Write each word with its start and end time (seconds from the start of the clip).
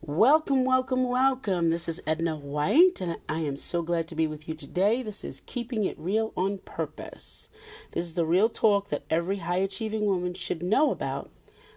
Welcome, 0.00 0.64
welcome, 0.64 1.02
welcome. 1.02 1.70
This 1.70 1.88
is 1.88 2.00
Edna 2.06 2.36
White, 2.36 3.00
and 3.00 3.16
I 3.28 3.40
am 3.40 3.56
so 3.56 3.82
glad 3.82 4.06
to 4.06 4.14
be 4.14 4.28
with 4.28 4.48
you 4.48 4.54
today. 4.54 5.02
This 5.02 5.24
is 5.24 5.42
Keeping 5.44 5.84
It 5.84 5.98
Real 5.98 6.32
on 6.36 6.58
Purpose. 6.58 7.50
This 7.90 8.04
is 8.04 8.14
the 8.14 8.24
real 8.24 8.48
talk 8.48 8.90
that 8.90 9.02
every 9.10 9.38
high 9.38 9.56
achieving 9.56 10.06
woman 10.06 10.34
should 10.34 10.62
know 10.62 10.92
about 10.92 11.30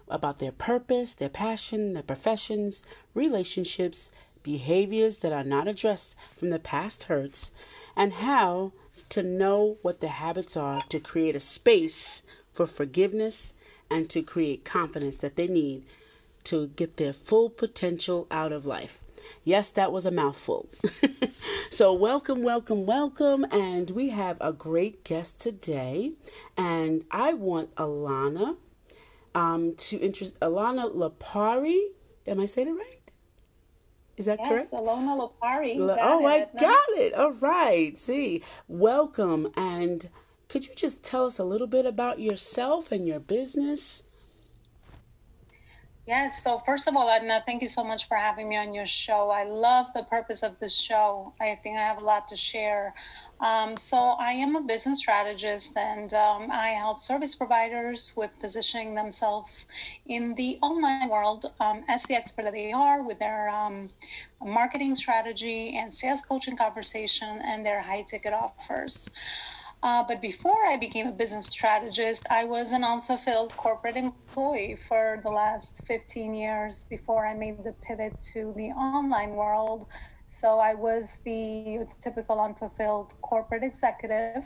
about 0.07 0.37
their 0.37 0.51
purpose, 0.51 1.15
their 1.15 1.29
passion, 1.29 1.93
their 1.93 2.03
professions, 2.03 2.83
relationships, 3.15 4.11
behaviors 4.43 5.17
that 5.17 5.33
are 5.33 5.43
not 5.43 5.67
addressed 5.67 6.15
from 6.37 6.51
the 6.51 6.59
past 6.59 7.03
hurts, 7.03 7.51
and 7.95 8.13
how 8.13 8.71
to 9.09 9.23
know 9.23 9.77
what 9.81 9.99
the 9.99 10.09
habits 10.09 10.55
are 10.55 10.83
to 10.89 10.99
create 10.99 11.35
a 11.35 11.39
space 11.39 12.21
for 12.53 12.67
forgiveness 12.67 13.55
and 13.89 14.11
to 14.11 14.21
create 14.21 14.63
confidence 14.63 15.17
that 15.17 15.37
they 15.37 15.47
need 15.47 15.83
to 16.45 16.67
get 16.67 16.97
their 16.97 17.13
full 17.13 17.49
potential 17.49 18.27
out 18.31 18.51
of 18.51 18.65
life. 18.65 18.99
Yes, 19.43 19.71
that 19.71 19.91
was 19.91 20.05
a 20.05 20.11
mouthful. 20.11 20.69
so, 21.69 21.93
welcome, 21.93 22.43
welcome, 22.43 22.85
welcome. 22.85 23.45
And 23.51 23.91
we 23.91 24.09
have 24.09 24.37
a 24.41 24.51
great 24.51 25.03
guest 25.03 25.39
today. 25.39 26.13
And 26.57 27.05
I 27.11 27.33
want 27.33 27.73
Alana 27.75 28.57
um, 29.33 29.75
to 29.75 29.97
interest 29.97 30.39
Alana 30.39 30.93
Lapari. 30.93 31.79
Am 32.27 32.39
I 32.39 32.45
saying 32.45 32.67
it 32.67 32.71
right? 32.71 33.11
Is 34.17 34.25
that 34.25 34.39
yes, 34.39 34.49
correct? 34.49 34.71
Alana 34.73 35.31
Lapari. 35.41 35.77
La- 35.77 35.97
oh, 35.99 36.25
I 36.25 36.47
got 36.59 36.89
it. 36.89 37.13
All 37.13 37.33
right. 37.33 37.97
See, 37.97 38.43
welcome. 38.67 39.51
And 39.55 40.09
could 40.49 40.67
you 40.67 40.75
just 40.75 41.03
tell 41.03 41.25
us 41.25 41.39
a 41.39 41.43
little 41.43 41.67
bit 41.67 41.85
about 41.85 42.19
yourself 42.19 42.91
and 42.91 43.07
your 43.07 43.19
business? 43.19 44.03
Yes. 46.07 46.43
So 46.43 46.59
first 46.65 46.87
of 46.87 46.95
all, 46.95 47.09
Edna, 47.09 47.43
thank 47.45 47.61
you 47.61 47.67
so 47.69 47.83
much 47.83 48.07
for 48.07 48.17
having 48.17 48.49
me 48.49 48.57
on 48.57 48.73
your 48.73 48.87
show. 48.87 49.29
I 49.29 49.43
love 49.43 49.87
the 49.93 50.03
purpose 50.03 50.41
of 50.41 50.57
this 50.59 50.75
show. 50.75 51.33
I 51.39 51.59
think 51.61 51.77
I 51.77 51.81
have 51.81 51.99
a 51.99 52.03
lot 52.05 52.27
to 52.29 52.35
share. 52.35 52.95
Um, 53.39 53.77
so 53.77 53.97
I 53.97 54.31
am 54.31 54.55
a 54.55 54.61
business 54.61 54.99
strategist, 54.99 55.77
and 55.77 56.11
um, 56.13 56.49
I 56.51 56.69
help 56.69 56.99
service 56.99 57.35
providers 57.35 58.13
with 58.17 58.31
positioning 58.39 58.95
themselves 58.95 59.67
in 60.07 60.33
the 60.35 60.57
online 60.63 61.09
world 61.09 61.45
um, 61.59 61.83
as 61.87 62.03
the 62.03 62.15
expert 62.15 62.43
that 62.43 62.53
they 62.53 62.71
are 62.71 63.03
with 63.03 63.19
their 63.19 63.47
um, 63.49 63.89
marketing 64.43 64.95
strategy 64.95 65.77
and 65.77 65.93
sales 65.93 66.21
coaching 66.27 66.57
conversation 66.57 67.41
and 67.45 67.63
their 67.63 67.81
high 67.81 68.01
ticket 68.01 68.33
offers. 68.33 69.07
Uh, 69.83 70.03
but 70.07 70.21
before 70.21 70.63
I 70.67 70.77
became 70.77 71.07
a 71.07 71.11
business 71.11 71.47
strategist, 71.47 72.27
I 72.29 72.45
was 72.45 72.71
an 72.71 72.83
unfulfilled 72.83 73.57
corporate 73.57 73.97
employee 73.97 74.77
for 74.87 75.19
the 75.23 75.31
last 75.31 75.81
15 75.87 76.35
years 76.35 76.85
before 76.87 77.25
I 77.25 77.33
made 77.33 77.63
the 77.63 77.73
pivot 77.87 78.13
to 78.33 78.53
the 78.55 78.69
online 78.69 79.31
world. 79.31 79.87
So 80.39 80.59
I 80.59 80.75
was 80.75 81.05
the 81.25 81.87
typical 82.03 82.39
unfulfilled 82.39 83.13
corporate 83.21 83.63
executive, 83.63 84.43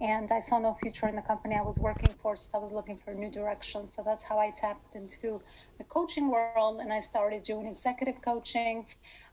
and 0.00 0.32
I 0.32 0.40
saw 0.40 0.58
no 0.58 0.74
future 0.74 1.06
in 1.06 1.16
the 1.16 1.22
company 1.22 1.54
I 1.54 1.60
was 1.62 1.78
working 1.78 2.14
for, 2.22 2.34
so 2.34 2.48
I 2.54 2.58
was 2.58 2.72
looking 2.72 2.98
for 2.98 3.12
a 3.12 3.14
new 3.14 3.30
direction. 3.30 3.90
So 3.94 4.02
that's 4.02 4.24
how 4.24 4.38
I 4.38 4.52
tapped 4.58 4.94
into 4.94 5.42
the 5.76 5.84
coaching 5.84 6.30
world, 6.30 6.80
and 6.80 6.92
I 6.92 7.00
started 7.00 7.42
doing 7.42 7.66
executive 7.66 8.22
coaching. 8.22 8.86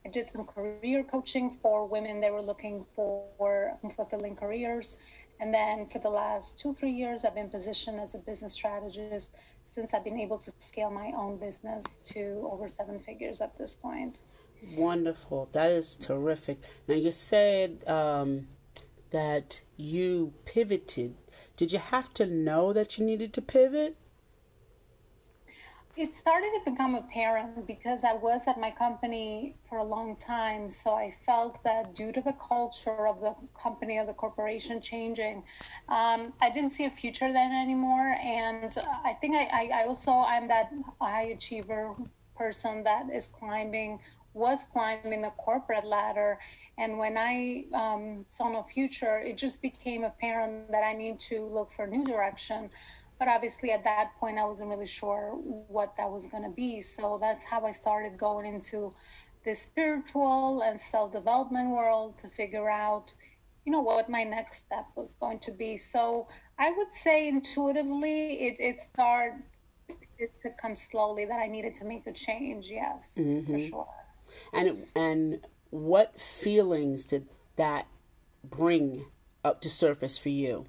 I 0.05 0.09
did 0.09 0.29
some 0.31 0.45
career 0.45 1.03
coaching 1.03 1.49
for 1.61 1.85
women 1.87 2.19
that 2.21 2.31
were 2.33 2.41
looking 2.41 2.85
for 2.93 3.77
fulfilling 3.95 4.35
careers 4.35 4.97
and 5.39 5.53
then 5.53 5.87
for 5.87 5.99
the 5.99 6.09
last 6.09 6.57
two, 6.57 6.73
three 6.73 6.91
years, 6.91 7.23
I've 7.23 7.35
been 7.35 7.49
positioned 7.49 7.99
as 7.99 8.15
a 8.15 8.17
business 8.17 8.53
strategist 8.53 9.31
since 9.63 9.93
I've 9.93 10.03
been 10.03 10.19
able 10.19 10.37
to 10.39 10.51
scale 10.59 10.89
my 10.89 11.11
own 11.15 11.37
business 11.37 11.83
to 12.05 12.49
over 12.51 12.69
seven 12.69 12.99
figures 12.99 13.39
at 13.39 13.57
this 13.57 13.75
point. 13.75 14.19
Wonderful. 14.75 15.49
That 15.53 15.71
is 15.71 15.95
terrific. 15.95 16.57
Now, 16.87 16.95
you 16.95 17.11
said 17.11 17.87
um, 17.87 18.47
that 19.11 19.61
you 19.77 20.33
pivoted. 20.45 21.15
Did 21.55 21.71
you 21.71 21.79
have 21.79 22.13
to 22.15 22.25
know 22.25 22.73
that 22.73 22.97
you 22.97 23.05
needed 23.05 23.31
to 23.33 23.41
pivot? 23.41 23.95
It 25.99 26.13
started 26.13 26.49
to 26.53 26.71
become 26.71 26.95
apparent 26.95 27.67
because 27.67 28.05
I 28.05 28.13
was 28.13 28.43
at 28.47 28.57
my 28.57 28.71
company 28.71 29.57
for 29.67 29.79
a 29.79 29.83
long 29.83 30.15
time. 30.15 30.69
So 30.69 30.93
I 30.93 31.11
felt 31.25 31.61
that 31.65 31.93
due 31.93 32.13
to 32.13 32.21
the 32.21 32.31
culture 32.31 33.05
of 33.05 33.19
the 33.19 33.35
company 33.53 33.97
or 33.97 34.05
the 34.05 34.13
corporation 34.13 34.79
changing, 34.79 35.43
um, 35.89 36.31
I 36.41 36.51
didn't 36.51 36.71
see 36.71 36.85
a 36.85 36.89
future 36.89 37.33
then 37.33 37.51
anymore. 37.51 38.15
And 38.23 38.73
I 39.03 39.11
think 39.19 39.35
I, 39.35 39.49
I, 39.51 39.81
I 39.81 39.87
also, 39.87 40.11
I'm 40.11 40.47
that 40.47 40.71
high 41.01 41.33
achiever 41.35 41.93
person 42.37 42.81
that 42.85 43.07
is 43.13 43.27
climbing 43.27 43.99
was 44.33 44.63
climbing 44.71 45.23
the 45.23 45.31
corporate 45.31 45.83
ladder 45.83 46.37
and 46.77 46.97
when 46.97 47.17
i 47.17 47.65
um, 47.73 48.23
saw 48.27 48.47
no 48.47 48.61
future 48.63 49.17
it 49.17 49.35
just 49.35 49.59
became 49.61 50.03
apparent 50.03 50.71
that 50.71 50.83
i 50.83 50.93
need 50.93 51.19
to 51.19 51.43
look 51.45 51.71
for 51.73 51.85
a 51.85 51.87
new 51.89 52.05
direction 52.05 52.69
but 53.19 53.27
obviously 53.27 53.71
at 53.71 53.83
that 53.83 54.11
point 54.19 54.39
i 54.39 54.45
wasn't 54.45 54.67
really 54.67 54.87
sure 54.87 55.33
what 55.67 55.95
that 55.97 56.09
was 56.09 56.25
going 56.25 56.43
to 56.43 56.49
be. 56.49 56.81
So 56.81 57.17
that's 57.21 57.45
how 57.45 57.65
i 57.65 57.71
started 57.71 58.17
going 58.17 58.45
into 58.45 58.91
the 59.45 59.53
spiritual 59.53 60.61
and 60.61 60.79
self-development 60.79 61.69
world 61.69 62.17
to 62.19 62.29
figure 62.29 62.69
out 62.69 63.13
you 63.65 63.71
know 63.73 63.81
what 63.81 64.09
my 64.09 64.23
next 64.23 64.59
step 64.59 64.85
was 64.95 65.13
going 65.19 65.39
to 65.39 65.51
be. 65.51 65.77
So 65.77 66.27
i 66.57 66.71
would 66.71 66.93
say 66.93 67.27
intuitively 67.27 68.47
it, 68.47 68.57
it 68.59 68.79
started 68.79 69.43
to 70.41 70.49
come 70.61 70.75
slowly 70.75 71.25
that 71.25 71.39
i 71.39 71.47
needed 71.47 71.73
to 71.73 71.85
make 71.85 72.05
a 72.05 72.11
change 72.11 72.69
yes 72.69 73.13
mm-hmm. 73.17 73.53
for 73.53 73.59
sure. 73.59 73.95
And 74.53 74.85
and 74.95 75.39
what 75.69 76.19
feelings 76.19 77.05
did 77.05 77.27
that 77.57 77.87
bring 78.43 79.05
up 79.43 79.61
to 79.61 79.69
surface 79.69 80.17
for 80.17 80.29
you 80.29 80.65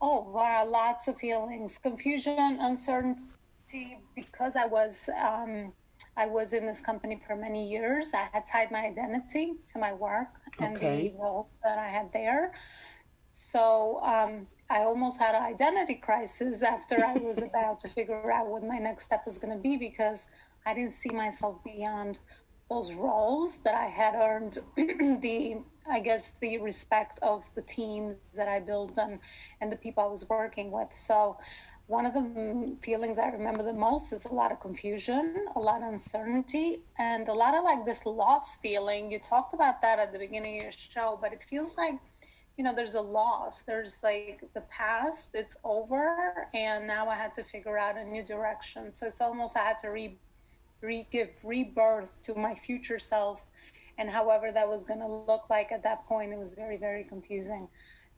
Oh, 0.00 0.20
wow, 0.30 0.66
lots 0.66 1.08
of 1.08 1.18
feelings, 1.18 1.78
confusion, 1.78 2.58
uncertainty, 2.60 3.98
because 4.14 4.56
I 4.56 4.64
was 4.66 5.08
um, 5.16 5.72
I 6.16 6.26
was 6.26 6.52
in 6.52 6.66
this 6.66 6.80
company 6.80 7.20
for 7.26 7.36
many 7.36 7.68
years. 7.68 8.08
I 8.14 8.28
had 8.32 8.46
tied 8.46 8.70
my 8.70 8.86
identity 8.86 9.54
to 9.72 9.78
my 9.78 9.92
work 9.92 10.28
and 10.58 10.76
okay. 10.76 11.08
the 11.08 11.22
role 11.22 11.50
that 11.62 11.78
I 11.78 11.88
had 11.88 12.12
there. 12.12 12.52
So 13.30 14.00
um, 14.02 14.46
I 14.68 14.80
almost 14.80 15.18
had 15.18 15.34
an 15.34 15.42
identity 15.42 15.94
crisis 15.94 16.62
after 16.62 16.96
I 17.04 17.14
was 17.14 17.38
about 17.42 17.80
to 17.80 17.88
figure 17.88 18.30
out 18.30 18.46
what 18.46 18.62
my 18.64 18.78
next 18.78 19.04
step 19.04 19.24
was 19.26 19.38
going 19.38 19.56
to 19.56 19.62
be 19.62 19.76
because 19.76 20.26
I 20.66 20.74
didn't 20.74 20.94
see 20.94 21.14
myself 21.14 21.62
beyond 21.64 22.18
those 22.68 22.92
roles 22.94 23.56
that 23.64 23.74
I 23.74 23.86
had 23.86 24.14
earned 24.14 24.58
the 24.76 25.58
I 25.88 26.00
guess 26.00 26.32
the 26.40 26.58
respect 26.58 27.18
of 27.22 27.44
the 27.54 27.62
team 27.62 28.16
that 28.34 28.48
I 28.48 28.60
built 28.60 28.98
and 28.98 29.18
and 29.60 29.72
the 29.72 29.76
people 29.76 30.02
I 30.02 30.06
was 30.06 30.28
working 30.28 30.70
with. 30.70 30.88
So 30.94 31.38
one 31.86 32.06
of 32.06 32.14
the 32.14 32.76
feelings 32.82 33.18
I 33.18 33.28
remember 33.28 33.64
the 33.64 33.72
most 33.72 34.12
is 34.12 34.24
a 34.24 34.32
lot 34.32 34.52
of 34.52 34.60
confusion, 34.60 35.46
a 35.56 35.58
lot 35.58 35.82
of 35.82 35.92
uncertainty, 35.92 36.80
and 36.98 37.26
a 37.28 37.32
lot 37.32 37.54
of 37.54 37.64
like 37.64 37.84
this 37.84 38.06
loss 38.06 38.56
feeling. 38.58 39.10
You 39.10 39.18
talked 39.18 39.54
about 39.54 39.82
that 39.82 39.98
at 39.98 40.12
the 40.12 40.18
beginning 40.18 40.58
of 40.58 40.62
your 40.64 40.72
show, 40.72 41.18
but 41.20 41.32
it 41.32 41.44
feels 41.50 41.76
like 41.76 41.94
you 42.56 42.64
know 42.64 42.74
there's 42.74 42.94
a 42.94 43.00
loss 43.00 43.62
there's 43.62 43.94
like 44.02 44.42
the 44.52 44.60
past 44.62 45.30
it's 45.32 45.56
over 45.64 46.46
and 46.52 46.86
now 46.86 47.08
i 47.08 47.14
had 47.14 47.32
to 47.32 47.42
figure 47.42 47.78
out 47.78 47.96
a 47.96 48.04
new 48.04 48.22
direction 48.22 48.92
so 48.92 49.06
it's 49.06 49.22
almost 49.22 49.56
i 49.56 49.60
had 49.60 49.78
to 49.78 49.88
re 49.88 50.18
re- 50.82 51.06
give 51.10 51.30
rebirth 51.42 52.22
to 52.22 52.34
my 52.34 52.54
future 52.54 52.98
self 52.98 53.40
and 54.00 54.08
however 54.08 54.50
that 54.50 54.66
was 54.66 54.82
going 54.82 54.98
to 54.98 55.06
look 55.06 55.44
like 55.50 55.70
at 55.70 55.82
that 55.82 56.04
point 56.06 56.32
it 56.32 56.38
was 56.38 56.54
very 56.54 56.78
very 56.78 57.04
confusing 57.04 57.68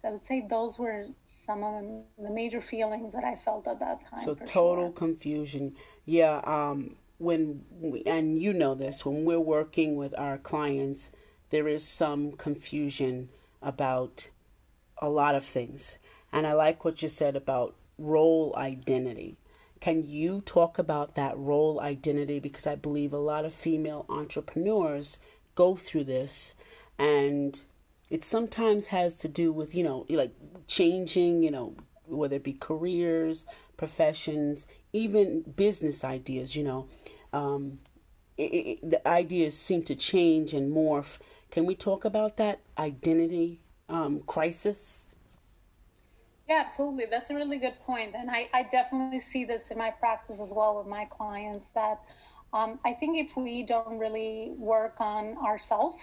so 0.01 0.09
i 0.09 0.11
would 0.13 0.25
say 0.25 0.47
those 0.49 0.79
were 0.79 1.05
some 1.45 1.65
of 1.65 1.85
the 2.19 2.31
major 2.31 2.61
feelings 2.61 3.13
that 3.13 3.25
i 3.25 3.35
felt 3.35 3.67
at 3.67 3.81
that 3.81 4.01
time 4.01 4.21
so 4.21 4.35
total 4.35 4.87
sure. 4.87 4.93
confusion 4.93 5.75
yeah 6.07 6.41
um 6.45 6.95
when 7.19 7.63
we, 7.71 8.03
and 8.05 8.41
you 8.41 8.53
know 8.53 8.75
this 8.75 9.05
when 9.05 9.25
we're 9.25 9.39
working 9.41 9.97
with 9.97 10.15
our 10.17 10.39
clients 10.39 11.11
there 11.51 11.69
is 11.69 11.85
some 11.85 12.33
confusion 12.33 13.29
about 13.61 14.31
a 14.99 15.09
lot 15.09 15.35
of 15.35 15.45
things 15.45 15.99
and 16.33 16.47
i 16.47 16.53
like 16.53 16.85
what 16.85 17.03
you 17.03 17.09
said 17.09 17.35
about 17.35 17.75
role 17.99 18.55
identity 18.57 19.37
can 19.81 20.05
you 20.07 20.43
talk 20.43 20.79
about 20.79 21.17
that 21.17 21.37
role 21.37 21.81
identity? 21.81 22.39
Because 22.39 22.69
I 22.69 22.77
believe 22.77 23.13
a 23.13 23.19
lot 23.19 23.45
of 23.45 23.53
female 23.53 24.07
entrepreneurs 24.09 25.19
go 25.55 25.77
through 25.77 26.05
this 26.05 26.55
and 26.99 27.63
it 28.11 28.25
sometimes 28.25 28.89
has 28.89 29.15
to 29.15 29.29
do 29.29 29.53
with, 29.53 29.75
you 29.75 29.83
know, 29.83 30.05
like 30.11 30.35
changing, 30.67 31.43
you 31.43 31.51
know, 31.51 31.75
whether 32.07 32.37
it 32.37 32.45
be 32.45 32.53
careers, 32.53 33.47
professions, 33.77 34.67
even 34.93 35.43
business 35.43 36.05
ideas, 36.05 36.55
you 36.55 36.63
know. 36.63 36.89
Um, 37.33 37.79
it, 38.37 38.43
it, 38.43 38.91
the 38.91 39.09
ideas 39.09 39.57
seem 39.57 39.83
to 39.85 39.95
change 39.95 40.53
and 40.53 40.75
morph. 40.75 41.19
Can 41.51 41.65
we 41.65 41.75
talk 41.75 42.05
about 42.05 42.37
that 42.37 42.61
identity 42.79 43.61
um, 43.89 44.21
crisis? 44.27 45.09
Yeah, 46.49 46.63
absolutely. 46.67 47.07
That's 47.11 47.31
a 47.31 47.35
really 47.35 47.59
good. 47.59 47.75
And 47.89 48.31
I, 48.31 48.49
I 48.53 48.65
definitely 48.65 49.21
see 49.21 49.45
this 49.45 49.69
in 49.69 49.79
my 49.79 49.91
practice 49.91 50.41
as 50.41 50.53
well 50.53 50.77
with 50.77 50.87
my 50.87 51.07
clients 51.07 51.67
that 51.75 52.01
Um, 52.53 52.79
I 52.85 52.93
think 52.93 53.17
if 53.17 53.37
we 53.37 53.63
don't 53.63 53.99
really 53.99 54.53
work 54.57 54.97
on 55.01 55.37
ourselves 55.39 55.97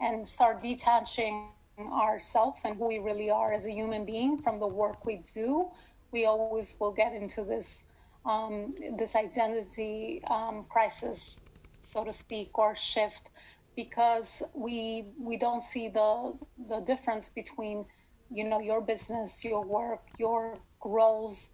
and 0.00 0.26
start 0.26 0.62
detaching 0.62 1.48
ourselves 1.78 2.58
and 2.64 2.76
who 2.76 2.88
we 2.88 2.98
really 2.98 3.30
are 3.30 3.52
as 3.52 3.66
a 3.66 3.70
human 3.70 4.04
being 4.04 4.38
from 4.38 4.58
the 4.58 4.66
work 4.66 5.04
we 5.04 5.22
do, 5.34 5.68
we 6.10 6.26
always 6.26 6.76
will 6.78 6.92
get 6.92 7.12
into 7.14 7.44
this 7.44 7.82
um, 8.24 8.74
this 8.96 9.16
identity 9.16 10.22
um, 10.30 10.64
crisis, 10.68 11.36
so 11.80 12.04
to 12.04 12.12
speak, 12.12 12.56
or 12.56 12.76
shift, 12.76 13.30
because 13.74 14.42
we 14.54 15.06
we 15.18 15.36
don't 15.36 15.62
see 15.62 15.88
the 15.88 16.34
the 16.68 16.80
difference 16.80 17.28
between 17.28 17.84
you 18.30 18.44
know 18.44 18.60
your 18.60 18.80
business, 18.80 19.44
your 19.44 19.64
work, 19.64 20.02
your 20.18 20.58
roles, 20.84 21.50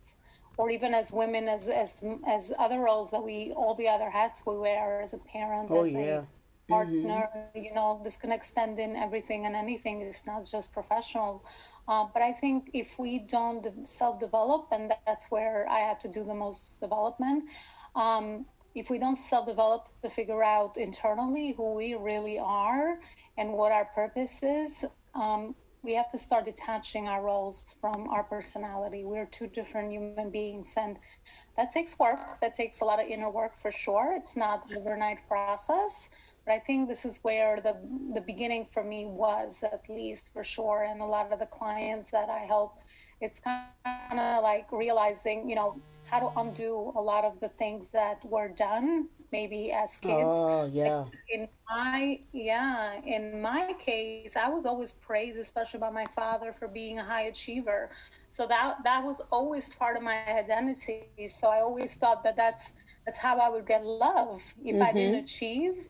or 0.59 0.71
even 0.71 0.93
as 0.93 1.11
women, 1.13 1.49
as 1.49 1.69
as 1.69 1.95
as 2.27 2.53
other 2.59 2.81
roles 2.81 3.11
that 3.13 3.23
we 3.23 3.53
all 3.57 3.75
the 3.75 3.89
other 3.89 4.11
hats 4.11 4.43
we 4.45 4.57
wear 4.59 5.01
as 5.01 5.15
a 5.15 5.19
parent, 5.19 5.69
oh, 5.71 5.85
as 5.85 5.93
yeah. 5.93 6.01
a 6.01 6.23
partner. 6.69 7.31
Mm-hmm. 7.35 7.65
You 7.65 7.75
know, 7.75 8.01
this 8.05 8.17
can 8.17 8.33
extend 8.33 8.79
in 8.79 8.97
everything 8.97 9.47
and 9.47 9.55
anything. 9.57 10.03
It's 10.03 10.23
not 10.27 10.45
just 10.45 10.73
professional. 10.73 11.45
Uh, 11.87 12.07
but 12.13 12.23
I 12.23 12.33
think 12.33 12.71
if 12.75 12.99
we 12.99 13.21
don't 13.21 13.65
self 13.87 14.19
develop, 14.21 14.67
and 14.73 14.93
that's 15.07 15.27
where 15.31 15.67
I 15.71 15.79
had 15.79 16.01
to 16.01 16.09
do 16.09 16.25
the 16.25 16.35
most 16.35 16.81
development. 16.81 17.45
Um, 17.95 18.45
if 18.75 18.91
we 18.91 18.99
don't 18.99 19.17
self 19.17 19.47
develop 19.47 19.89
to 20.03 20.11
figure 20.11 20.43
out 20.43 20.77
internally 20.77 21.55
who 21.57 21.73
we 21.73 21.95
really 21.95 22.39
are 22.39 22.99
and 23.39 23.53
what 23.53 23.73
our 23.73 23.87
purpose 23.87 24.39
is, 24.43 24.85
um, 25.15 25.55
we 25.83 25.95
have 25.95 26.11
to 26.11 26.19
start 26.19 26.45
detaching 26.45 27.09
our 27.09 27.23
roles 27.23 27.75
from 27.81 28.09
our 28.09 28.25
personality. 28.25 29.05
We're 29.05 29.27
two 29.27 29.47
different 29.47 29.93
human 29.93 30.31
beings, 30.31 30.73
and 30.77 30.99
that 31.57 31.71
takes 31.71 31.99
work. 31.99 32.41
That 32.41 32.55
takes 32.55 32.81
a 32.81 32.85
lot 32.85 33.01
of 33.01 33.09
inner 33.09 33.31
work 33.31 33.61
for 33.61 33.71
sure. 33.71 34.15
It's 34.17 34.37
not 34.37 34.71
an 34.71 34.77
overnight 34.79 35.27
process. 35.29 36.09
But 36.45 36.55
I 36.55 36.59
think 36.61 36.89
this 36.89 37.05
is 37.05 37.19
where 37.23 37.61
the 37.61 37.77
the 38.15 38.23
beginning 38.23 38.69
for 38.73 38.83
me 38.83 39.05
was, 39.05 39.63
at 39.63 39.83
least 39.89 40.33
for 40.33 40.43
sure. 40.43 40.83
And 40.83 41.01
a 41.01 41.05
lot 41.05 41.31
of 41.31 41.39
the 41.39 41.47
clients 41.47 42.11
that 42.13 42.29
I 42.31 42.41
help, 42.41 42.79
it's 43.21 43.39
kind 43.39 44.19
of 44.19 44.43
like 44.43 44.73
realizing, 44.73 45.49
you 45.49 45.57
know, 45.57 45.81
how 46.11 46.21
to 46.21 46.41
undo 46.41 46.93
a 46.97 47.01
lot 47.01 47.25
of 47.25 47.39
the 47.41 47.51
things 47.51 47.91
that 47.91 48.25
were 48.25 48.49
done 48.49 49.09
maybe 49.33 49.73
as 49.73 49.97
kids. 49.97 50.15
Oh 50.17 50.69
yeah. 50.73 51.05
In 51.31 51.49
my 51.69 52.21
yeah, 52.33 53.01
in 53.05 53.41
my 53.41 53.75
case, 53.79 54.37
I 54.37 54.49
was 54.49 54.67
always 54.67 54.93
praised, 54.93 55.39
especially 55.39 55.81
by 55.81 55.91
my 55.91 56.05
father, 56.15 56.55
for 56.59 56.69
being 56.69 56.99
a 56.99 57.05
high 57.05 57.23
achiever. 57.23 57.91
So 58.29 58.47
that 58.47 58.77
that 58.85 59.05
was 59.05 59.21
always 59.31 59.69
part 59.71 59.97
of 59.97 60.03
my 60.03 60.25
identity. 60.27 61.07
So 61.29 61.49
I 61.49 61.61
always 61.61 61.95
thought 61.95 62.23
that 62.25 62.37
that's 62.37 62.73
that's 63.07 63.19
how 63.19 63.39
I 63.39 63.49
would 63.49 63.67
get 63.67 63.85
love 63.85 64.41
if 64.65 64.75
mm-hmm. 64.75 64.83
I 64.83 64.93
didn't 64.93 65.25
achieve 65.25 65.89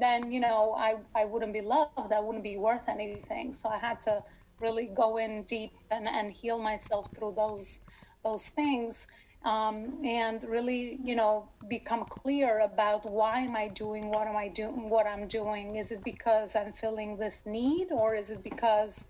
then 0.00 0.30
you 0.30 0.40
know 0.40 0.74
I, 0.76 0.96
I 1.14 1.24
wouldn't 1.24 1.52
be 1.52 1.60
loved 1.60 2.12
i 2.12 2.20
wouldn't 2.20 2.44
be 2.44 2.56
worth 2.56 2.88
anything 2.88 3.52
so 3.52 3.68
i 3.68 3.78
had 3.78 4.00
to 4.02 4.22
really 4.60 4.86
go 4.86 5.18
in 5.18 5.44
deep 5.44 5.72
and, 5.94 6.08
and 6.08 6.32
heal 6.32 6.58
myself 6.58 7.08
through 7.14 7.34
those 7.36 7.78
those 8.24 8.48
things 8.48 9.06
um, 9.44 10.00
and 10.04 10.44
really 10.44 10.98
you 11.02 11.14
know 11.14 11.48
become 11.68 12.04
clear 12.04 12.60
about 12.60 13.10
why 13.10 13.40
am 13.40 13.54
i 13.56 13.68
doing 13.68 14.10
what 14.10 14.26
am 14.26 14.36
i 14.36 14.48
doing 14.48 14.88
what 14.88 15.06
i'm 15.06 15.28
doing 15.28 15.76
is 15.76 15.90
it 15.90 16.02
because 16.04 16.56
i'm 16.56 16.72
feeling 16.72 17.16
this 17.16 17.40
need 17.46 17.88
or 17.90 18.14
is 18.14 18.30
it 18.30 18.42
because 18.42 19.04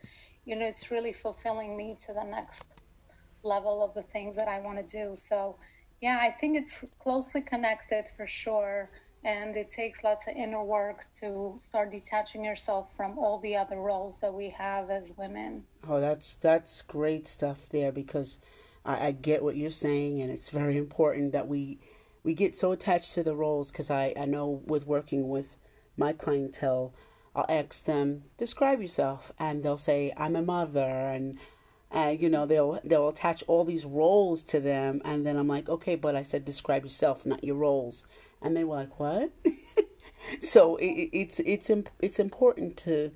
you 0.45 0.55
know 0.55 0.67
it's 0.67 0.91
really 0.91 1.13
fulfilling 1.13 1.77
me 1.77 1.97
to 2.07 2.13
the 2.13 2.25
next 2.25 2.65
level 3.43 3.83
of 3.83 3.95
the 3.95 4.03
things 4.03 4.37
that 4.37 4.49
i 4.49 4.61
want 4.61 4.77
to 4.77 4.97
do 4.97 5.15
so 5.15 5.57
yeah 6.01 6.19
i 6.21 6.31
think 6.31 6.57
it's 6.57 6.85
closely 7.01 7.41
connected 7.41 8.05
for 8.17 8.27
sure 8.27 8.91
and 9.25 9.57
it 9.57 9.71
takes 9.71 10.05
lots 10.05 10.27
of 10.29 10.37
inner 10.37 10.63
work 10.63 11.07
to 11.21 11.59
start 11.61 11.91
detaching 11.91 12.45
yourself 12.45 12.95
from 12.97 13.19
all 13.19 13.39
the 13.41 13.57
other 13.57 13.77
roles 13.77 14.17
that 14.19 14.33
we 14.33 14.49
have 14.51 14.91
as 14.91 15.13
women. 15.17 15.65
Oh, 15.89 16.01
that's 16.01 16.37
that's 16.37 16.83
great 16.83 17.27
stuff 17.27 17.69
there 17.69 17.91
because 17.91 18.39
I, 18.85 19.09
I 19.09 19.11
get 19.13 19.43
what 19.43 19.57
you're 19.57 19.71
saying, 19.71 20.21
and 20.21 20.31
it's 20.31 20.51
very 20.51 20.77
important 20.77 21.33
that 21.33 21.49
we 21.49 21.79
we 22.23 22.35
get 22.35 22.57
so 22.57 22.73
attached 22.73 23.15
to 23.15 23.23
the 23.23 23.35
roles 23.35 23.71
because 23.71 23.91
I 23.91 24.15
I 24.19 24.25
know 24.25 24.63
with 24.67 24.87
working 24.87 25.29
with 25.29 25.57
my 25.97 26.13
clientele, 26.13 26.95
I'll 27.35 27.47
ask 27.49 27.85
them 27.85 28.25
describe 28.37 28.81
yourself, 28.81 29.33
and 29.39 29.63
they'll 29.63 29.79
say 29.79 30.13
I'm 30.17 30.37
a 30.37 30.43
mother 30.43 30.81
and 30.81 31.39
and 31.91 32.21
you 32.21 32.29
know 32.29 32.47
they'll 32.47 32.81
they'll 32.85 33.09
attach 33.09 33.43
all 33.47 33.65
these 33.65 33.87
roles 33.87 34.45
to 34.45 34.61
them 34.61 35.01
and 35.07 35.25
then 35.25 35.39
i'm 35.39 35.49
like 35.49 35.71
okay 35.71 35.95
but 35.95 36.15
i 36.15 36.23
said 36.23 36.45
describe 36.45 36.83
yourself 36.83 37.25
not 37.25 37.43
your 37.43 37.57
roles 37.57 38.05
and 38.41 38.57
they 38.57 38.65
were 38.65 38.77
like, 38.77 38.99
"What?" 38.99 39.31
so 40.41 40.77
it, 40.77 41.11
it's 41.13 41.41
it's 41.41 41.71
it's 42.01 42.19
important 42.19 42.77
to 42.79 43.13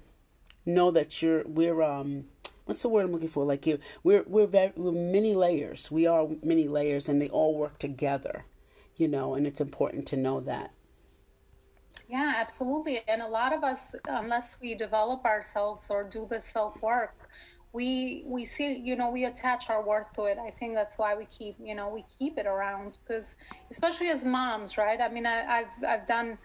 know 0.65 0.91
that 0.91 1.23
you're 1.23 1.45
we're 1.47 1.83
um 1.83 2.25
what's 2.73 2.81
the 2.81 2.89
word 2.89 3.05
I'm 3.05 3.13
looking 3.13 3.29
for? 3.29 3.45
Like 3.45 3.67
you, 3.67 3.79
we're 4.03 4.25
we're 4.27 4.47
very 4.47 4.73
we're 4.77 4.93
many 4.93 5.35
layers. 5.35 5.91
We 5.91 6.07
are 6.07 6.27
many 6.43 6.69
layers, 6.69 7.07
and 7.07 7.21
they 7.21 7.29
all 7.29 7.55
work 7.55 7.79
together, 7.79 8.47
you 8.97 9.09
know. 9.09 9.35
And 9.35 9.47
it's 9.47 9.61
important 9.61 10.07
to 10.07 10.17
know 10.17 10.41
that. 10.41 10.73
Yeah, 12.09 12.33
absolutely. 12.39 13.03
And 13.07 13.21
a 13.21 13.29
lot 13.29 13.53
of 13.55 13.63
us, 13.63 13.95
unless 14.09 14.57
we 14.63 14.75
develop 14.75 15.27
ourselves 15.27 15.85
or 15.91 16.03
do 16.03 16.27
the 16.31 16.41
self 16.41 16.81
work, 16.81 17.29
we 17.75 18.23
we 18.25 18.47
see 18.47 18.79
you 18.79 18.97
know 18.97 19.11
we 19.11 19.27
attach 19.27 19.69
our 19.69 19.83
worth 19.83 20.11
to 20.13 20.25
it 20.25 20.37
i 20.39 20.51
think 20.51 20.75
that's 20.75 20.99
why 20.99 21.15
we 21.15 21.25
keep 21.27 21.57
you 21.59 21.75
know 21.75 21.89
we 21.89 22.05
keep 22.19 22.37
it 22.37 22.45
around 22.45 22.99
because 23.03 23.35
especially 23.71 24.09
as 24.09 24.27
moms 24.27 24.77
right 24.77 25.01
i 25.01 25.09
mean 25.09 25.25
I, 25.25 25.61
i've 25.61 25.85
i've 25.89 26.07
done 26.07 26.37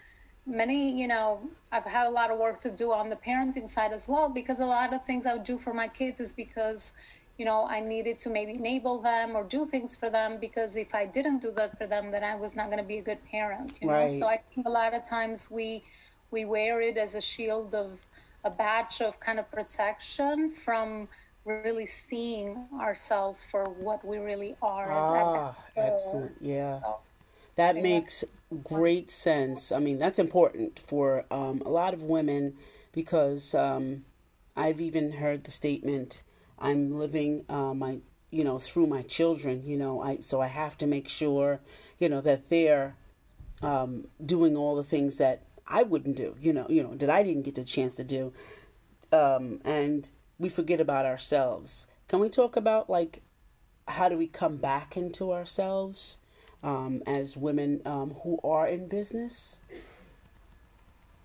many 0.47 0.99
you 0.99 1.07
know 1.07 1.41
i've 1.71 1.83
had 1.83 2.07
a 2.07 2.09
lot 2.09 2.31
of 2.31 2.37
work 2.39 2.59
to 2.59 2.71
do 2.71 2.91
on 2.91 3.09
the 3.09 3.15
parenting 3.15 3.69
side 3.69 3.91
as 3.91 4.07
well 4.07 4.29
because 4.29 4.59
a 4.59 4.65
lot 4.65 4.93
of 4.93 5.05
things 5.05 5.25
i 5.25 5.33
would 5.33 5.43
do 5.43 5.57
for 5.57 5.73
my 5.73 5.87
kids 5.87 6.19
is 6.19 6.31
because 6.31 6.93
you 7.37 7.45
know 7.45 7.67
i 7.67 7.79
needed 7.79 8.17
to 8.17 8.29
maybe 8.29 8.53
enable 8.53 8.99
them 8.99 9.35
or 9.35 9.43
do 9.43 9.65
things 9.65 9.95
for 9.95 10.09
them 10.09 10.37
because 10.39 10.75
if 10.75 10.95
i 10.95 11.05
didn't 11.05 11.39
do 11.39 11.51
that 11.51 11.77
for 11.77 11.85
them 11.85 12.11
then 12.11 12.23
i 12.23 12.35
was 12.35 12.55
not 12.55 12.67
going 12.67 12.77
to 12.77 12.83
be 12.83 12.97
a 12.97 13.01
good 13.01 13.23
parent 13.25 13.71
you 13.81 13.89
right. 13.89 14.11
know 14.13 14.19
so 14.19 14.25
i 14.27 14.39
think 14.53 14.65
a 14.65 14.69
lot 14.69 14.93
of 14.93 15.07
times 15.07 15.51
we 15.51 15.83
we 16.31 16.45
wear 16.45 16.81
it 16.81 16.97
as 16.97 17.15
a 17.15 17.21
shield 17.21 17.75
of 17.75 17.99
a 18.43 18.49
badge 18.49 19.01
of 19.01 19.19
kind 19.19 19.39
of 19.39 19.51
protection 19.51 20.51
from 20.51 21.07
really 21.47 21.85
seeing 21.85 22.67
ourselves 22.79 23.43
for 23.49 23.63
what 23.79 24.05
we 24.05 24.17
really 24.17 24.55
are. 24.61 24.91
Ah, 24.91 25.55
excellent. 25.75 26.35
Yeah. 26.41 26.81
So, 26.81 26.99
that 27.57 27.75
yeah. 27.75 27.81
makes 27.81 28.23
great 28.63 29.11
sense. 29.11 29.71
I 29.71 29.79
mean, 29.79 29.97
that's 29.97 30.19
important 30.19 30.79
for 30.79 31.25
um, 31.29 31.61
a 31.65 31.69
lot 31.69 31.93
of 31.93 32.03
women 32.03 32.55
because 32.93 33.53
um, 33.53 34.05
I've 34.55 34.79
even 34.79 35.13
heard 35.13 35.43
the 35.43 35.51
statement, 35.51 36.23
I'm 36.57 36.97
living 36.97 37.45
uh, 37.49 37.73
my, 37.73 37.97
you 38.31 38.43
know, 38.43 38.59
through 38.59 38.87
my 38.87 39.01
children, 39.01 39.63
you 39.65 39.77
know, 39.77 40.01
I 40.01 40.19
so 40.19 40.39
I 40.39 40.47
have 40.47 40.77
to 40.79 40.87
make 40.87 41.07
sure, 41.09 41.59
you 41.99 42.09
know, 42.09 42.21
that 42.21 42.49
they're 42.49 42.95
um, 43.61 44.07
doing 44.23 44.55
all 44.55 44.75
the 44.75 44.83
things 44.83 45.17
that 45.17 45.41
I 45.67 45.83
wouldn't 45.83 46.15
do, 46.15 46.35
you 46.39 46.53
know, 46.53 46.67
you 46.69 46.83
know, 46.83 46.95
that 46.95 47.09
I 47.09 47.23
didn't 47.23 47.43
get 47.43 47.55
the 47.55 47.63
chance 47.63 47.95
to 47.95 48.03
do. 48.03 48.33
Um, 49.11 49.61
and 49.65 50.09
we 50.37 50.49
forget 50.49 50.79
about 50.79 51.05
ourselves. 51.05 51.87
Can 52.07 52.19
we 52.19 52.29
talk 52.29 52.55
about 52.55 52.89
like 52.89 53.23
how 53.87 54.09
do 54.09 54.17
we 54.17 54.27
come 54.27 54.57
back 54.57 54.95
into 54.95 55.33
ourselves 55.33 56.19
um, 56.63 57.01
as 57.05 57.37
women 57.37 57.81
um, 57.85 58.15
who 58.23 58.39
are 58.43 58.67
in 58.67 58.87
business? 58.87 59.59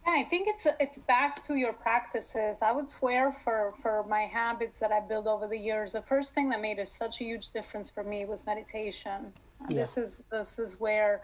Yeah, 0.06 0.14
I 0.18 0.24
think 0.24 0.48
it's 0.48 0.66
it's 0.80 0.98
back 1.04 1.44
to 1.44 1.54
your 1.54 1.72
practices. 1.72 2.58
I 2.60 2.72
would 2.72 2.90
swear 2.90 3.36
for 3.44 3.74
for 3.82 4.04
my 4.08 4.22
habits 4.22 4.80
that 4.80 4.90
I 4.90 5.00
built 5.00 5.26
over 5.26 5.46
the 5.46 5.56
years. 5.56 5.92
The 5.92 6.02
first 6.02 6.34
thing 6.34 6.48
that 6.50 6.60
made 6.60 6.78
a, 6.78 6.86
such 6.86 7.20
a 7.20 7.24
huge 7.24 7.50
difference 7.50 7.88
for 7.88 8.02
me 8.02 8.24
was 8.24 8.44
meditation. 8.44 9.32
Yeah. 9.68 9.76
This 9.76 9.96
is 9.96 10.22
this 10.30 10.58
is 10.58 10.80
where 10.80 11.22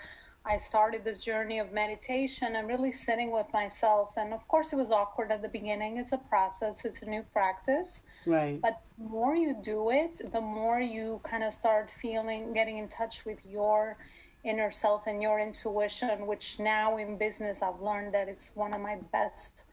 I 0.48 0.56
started 0.56 1.04
this 1.04 1.22
journey 1.22 1.58
of 1.58 1.72
meditation 1.72 2.56
and 2.56 2.66
really 2.66 2.90
sitting 2.90 3.30
with 3.30 3.46
myself. 3.52 4.14
And 4.16 4.32
of 4.32 4.48
course, 4.48 4.72
it 4.72 4.76
was 4.76 4.90
awkward 4.90 5.30
at 5.30 5.42
the 5.42 5.48
beginning. 5.48 5.98
It's 5.98 6.12
a 6.12 6.18
process, 6.18 6.86
it's 6.86 7.02
a 7.02 7.06
new 7.06 7.22
practice. 7.34 8.02
Right. 8.26 8.58
But 8.60 8.80
the 8.96 9.04
more 9.04 9.36
you 9.36 9.54
do 9.62 9.90
it, 9.90 10.32
the 10.32 10.40
more 10.40 10.80
you 10.80 11.20
kind 11.22 11.44
of 11.44 11.52
start 11.52 11.90
feeling, 11.90 12.54
getting 12.54 12.78
in 12.78 12.88
touch 12.88 13.26
with 13.26 13.44
your 13.44 13.98
inner 14.42 14.70
self 14.70 15.06
and 15.06 15.20
your 15.20 15.38
intuition, 15.38 16.26
which 16.26 16.58
now 16.58 16.96
in 16.96 17.18
business, 17.18 17.60
I've 17.60 17.82
learned 17.82 18.14
that 18.14 18.28
it's 18.28 18.50
one 18.54 18.74
of 18.74 18.80
my 18.80 18.96
best 19.12 19.64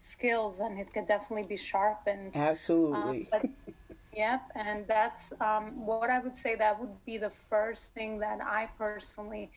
skills 0.00 0.58
and 0.58 0.80
it 0.80 0.92
could 0.92 1.06
definitely 1.06 1.46
be 1.46 1.56
sharpened. 1.56 2.34
Absolutely. 2.34 3.28
Um, 3.32 3.40
but, 3.66 3.76
yep. 4.12 4.42
And 4.56 4.84
that's 4.88 5.32
um, 5.40 5.86
what 5.86 6.10
I 6.10 6.18
would 6.18 6.36
say 6.36 6.56
that 6.56 6.80
would 6.80 7.04
be 7.06 7.18
the 7.18 7.30
first 7.48 7.94
thing 7.94 8.18
that 8.18 8.40
I 8.42 8.68
personally 8.76 9.52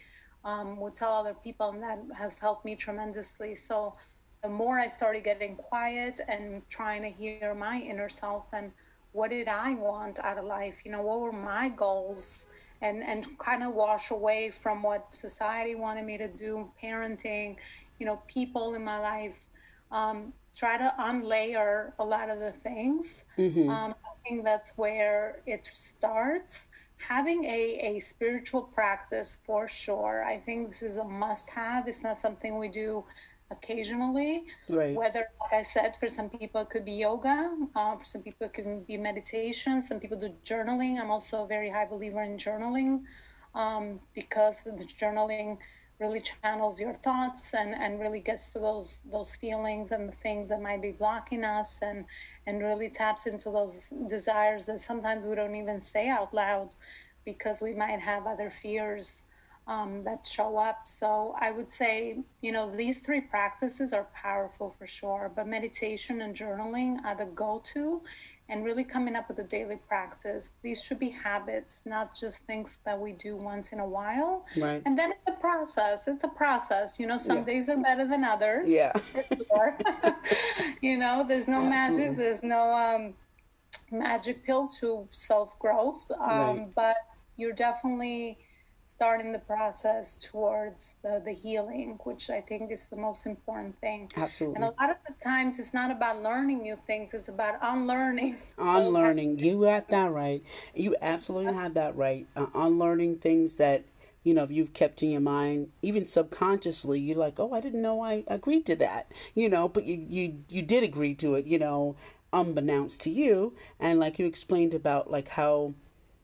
um, 0.48 0.78
would 0.78 0.96
tell 0.96 1.12
other 1.12 1.36
people, 1.44 1.70
and 1.70 1.84
that 1.84 2.00
has 2.18 2.40
helped 2.40 2.64
me 2.64 2.76
tremendously. 2.76 3.54
So 3.54 3.94
the 4.42 4.50
more 4.50 4.80
I 4.80 4.88
started 4.88 5.26
getting 5.26 5.58
quiet 5.58 6.22
and 6.28 6.62
trying 6.70 7.02
to 7.02 7.10
hear 7.10 7.54
my 7.54 7.80
inner 7.82 8.08
self 8.08 8.46
and 8.54 8.72
what 9.12 9.32
did 9.32 9.50
I 9.50 9.74
want 9.74 10.20
out 10.20 10.38
of 10.38 10.46
life, 10.46 10.76
you 10.86 10.92
know, 10.92 11.02
what 11.02 11.20
were 11.20 11.34
my 11.34 11.68
goals, 11.70 12.48
and 12.82 13.04
and 13.04 13.38
kind 13.40 13.62
of 13.62 13.74
wash 13.74 14.12
away 14.12 14.52
from 14.64 14.82
what 14.84 15.14
society 15.14 15.76
wanted 15.76 16.06
me 16.06 16.18
to 16.18 16.28
do, 16.28 16.72
parenting, 16.82 17.58
you 18.00 18.06
know, 18.06 18.22
people 18.28 18.76
in 18.76 18.84
my 18.84 19.00
life. 19.00 19.36
Um, 19.92 20.34
try 20.56 20.78
to 20.78 20.94
unlayer 21.00 21.92
a 22.00 22.04
lot 22.04 22.30
of 22.30 22.40
the 22.40 22.54
things. 22.64 23.06
Mm-hmm. 23.38 23.70
Um, 23.70 23.96
I 24.06 24.30
think 24.30 24.44
that's 24.44 24.72
where 24.76 25.42
it 25.46 25.70
starts. 25.74 26.68
Having 26.98 27.46
a, 27.46 27.96
a 27.96 28.00
spiritual 28.00 28.64
practice 28.64 29.38
for 29.46 29.68
sure. 29.68 30.24
I 30.26 30.38
think 30.40 30.70
this 30.70 30.82
is 30.82 30.98
a 30.98 31.04
must 31.04 31.50
have. 31.50 31.88
It's 31.88 32.04
not 32.04 32.20
something 32.20 32.58
we 32.58 32.68
do 32.68 33.04
occasionally. 33.52 34.46
Right. 34.68 34.96
Whether, 34.96 35.28
like 35.42 35.54
I 35.54 35.64
said, 35.64 35.96
for 36.00 36.08
some 36.08 36.30
people 36.30 36.62
it 36.62 36.70
could 36.70 36.86
be 36.86 36.94
yoga, 36.94 37.56
uh, 37.76 37.96
for 37.98 38.06
some 38.06 38.22
people 38.22 38.48
it 38.48 38.54
can 38.54 38.82
be 38.82 38.98
meditation, 38.98 39.82
some 39.82 40.00
people 40.00 40.20
do 40.20 40.34
journaling. 40.46 41.00
I'm 41.00 41.12
also 41.12 41.44
a 41.44 41.48
very 41.48 41.70
high 41.70 41.86
believer 41.86 42.22
in 42.24 42.38
journaling 42.38 43.04
um, 43.56 44.00
because 44.14 44.56
the 44.66 44.88
journaling 45.00 45.58
really 46.00 46.22
channels 46.22 46.80
your 46.80 46.94
thoughts 47.04 47.54
and, 47.54 47.74
and 47.74 48.00
really 48.00 48.20
gets 48.20 48.52
to 48.54 48.60
those 48.60 49.00
those 49.12 49.36
feelings 49.36 49.92
and 49.92 50.08
the 50.08 50.16
things 50.18 50.50
that 50.50 50.62
might 50.62 50.82
be 50.82 50.92
blocking 50.92 51.44
us 51.44 51.78
and 51.82 52.06
and 52.46 52.62
really 52.62 52.90
taps 52.90 53.26
into 53.26 53.50
those 53.50 53.92
desires 54.08 54.66
that 54.66 54.80
sometimes 54.80 55.26
we 55.26 55.36
don't 55.36 55.56
even 55.56 55.82
say 55.82 56.08
out 56.08 56.34
loud 56.34 56.70
because 57.26 57.62
we 57.62 57.74
might 57.74 58.00
have 58.00 58.28
other 58.28 58.50
fears 58.50 59.22
um, 59.68 60.04
that 60.06 60.26
show 60.26 60.58
up. 60.58 60.88
So 60.88 61.36
I 61.40 61.52
would 61.52 61.72
say, 61.72 62.20
you 62.42 62.52
know, 62.52 62.74
these 62.74 63.00
three 63.00 63.22
practices 63.22 63.92
are 63.92 64.08
powerful 64.14 64.76
for 64.80 64.88
sure, 64.88 65.32
but 65.36 65.46
meditation 65.46 66.22
and 66.22 66.36
journaling 66.36 67.04
are 67.04 67.16
the 67.16 67.26
go 67.26 67.62
to 67.74 68.02
and 68.50 68.64
really 68.64 68.84
coming 68.84 69.16
up 69.16 69.28
with 69.28 69.40
a 69.40 69.44
daily 69.44 69.78
practice. 69.88 70.50
These 70.62 70.82
should 70.82 71.00
be 71.00 71.10
habits, 71.10 71.82
not 71.86 72.18
just 72.18 72.40
things 72.48 72.80
that 72.86 73.00
we 73.00 73.12
do 73.14 73.36
once 73.36 73.74
in 73.74 73.80
a 73.80 73.88
while. 73.88 74.46
Right. 74.56 74.82
And 74.86 74.98
then 74.98 75.12
it's 75.12 75.28
a 75.28 75.40
process. 75.40 76.08
It's 76.08 76.24
a 76.24 76.30
process. 76.30 77.00
You 77.00 77.08
know, 77.08 77.18
some 77.18 77.40
yeah. 77.40 77.44
days 77.44 77.70
are 77.70 77.78
better 77.78 78.08
than 78.08 78.24
others. 78.24 78.70
Yeah. 78.70 78.94
Sure. 79.48 79.78
you 80.82 80.98
know, 80.98 81.26
there's 81.28 81.48
no 81.48 81.64
Absolutely. 81.64 82.06
magic. 82.10 82.18
There's 82.18 82.44
no 82.44 82.74
um, 82.74 83.14
magic 83.92 84.46
pill 84.46 84.68
to 84.80 85.08
self 85.12 85.58
growth. 85.58 86.10
Um, 86.20 86.30
right. 86.30 86.76
But 86.76 86.96
you're 87.38 87.54
definitely 87.54 88.38
starting 88.98 89.32
the 89.32 89.38
process 89.38 90.16
towards 90.16 90.96
the, 91.04 91.22
the 91.24 91.32
healing, 91.32 92.00
which 92.04 92.32
I 92.32 92.42
think 92.42 92.72
is 92.72 92.88
the 92.92 92.98
most 92.98 93.28
important 93.28 93.80
thing. 93.80 94.12
Absolutely. 94.18 94.56
And 94.56 94.64
a 94.64 94.82
lot 94.82 94.90
of 94.90 94.98
the 95.08 95.14
times 95.24 95.60
it's 95.60 95.72
not 95.72 95.92
about 95.92 96.24
learning 96.24 96.64
new 96.64 96.78
things, 96.88 97.14
it's 97.14 97.28
about 97.28 97.60
unlearning. 97.62 98.38
Unlearning. 98.58 99.38
You 99.38 99.62
got 99.62 99.88
that 99.90 100.12
right. 100.12 100.44
You 100.74 100.96
absolutely 101.00 101.54
have 101.54 101.76
that 101.76 101.96
right. 101.96 102.26
Uh, 102.36 102.48
unlearning 102.56 103.20
things 103.20 103.58
that 103.58 103.86
you 104.24 104.34
know, 104.34 104.44
if 104.44 104.52
you've 104.52 104.74
kept 104.74 105.02
in 105.04 105.12
your 105.12 105.22
mind, 105.22 105.70
even 105.82 106.06
subconsciously, 106.06 107.00
you're 107.00 107.16
like, 107.16 107.40
oh, 107.40 107.54
I 107.54 107.62
didn't 107.62 107.82
know 107.82 108.02
I 108.02 108.26
agreed 108.28 108.66
to 108.66 108.76
that, 108.78 109.10
you 109.36 109.48
know, 109.48 109.70
but 109.70 109.86
you, 109.86 110.06
you, 110.10 110.44
you 110.50 110.62
did 110.64 110.84
agree 110.84 111.14
to 111.16 111.36
it, 111.36 111.46
you 111.46 111.58
know, 111.58 111.96
unbeknownst 112.34 113.00
to 113.02 113.10
you. 113.10 113.54
And 113.80 114.02
like 114.02 114.20
you 114.20 114.26
explained 114.26 114.74
about 114.74 115.10
like 115.10 115.30
how 115.30 115.76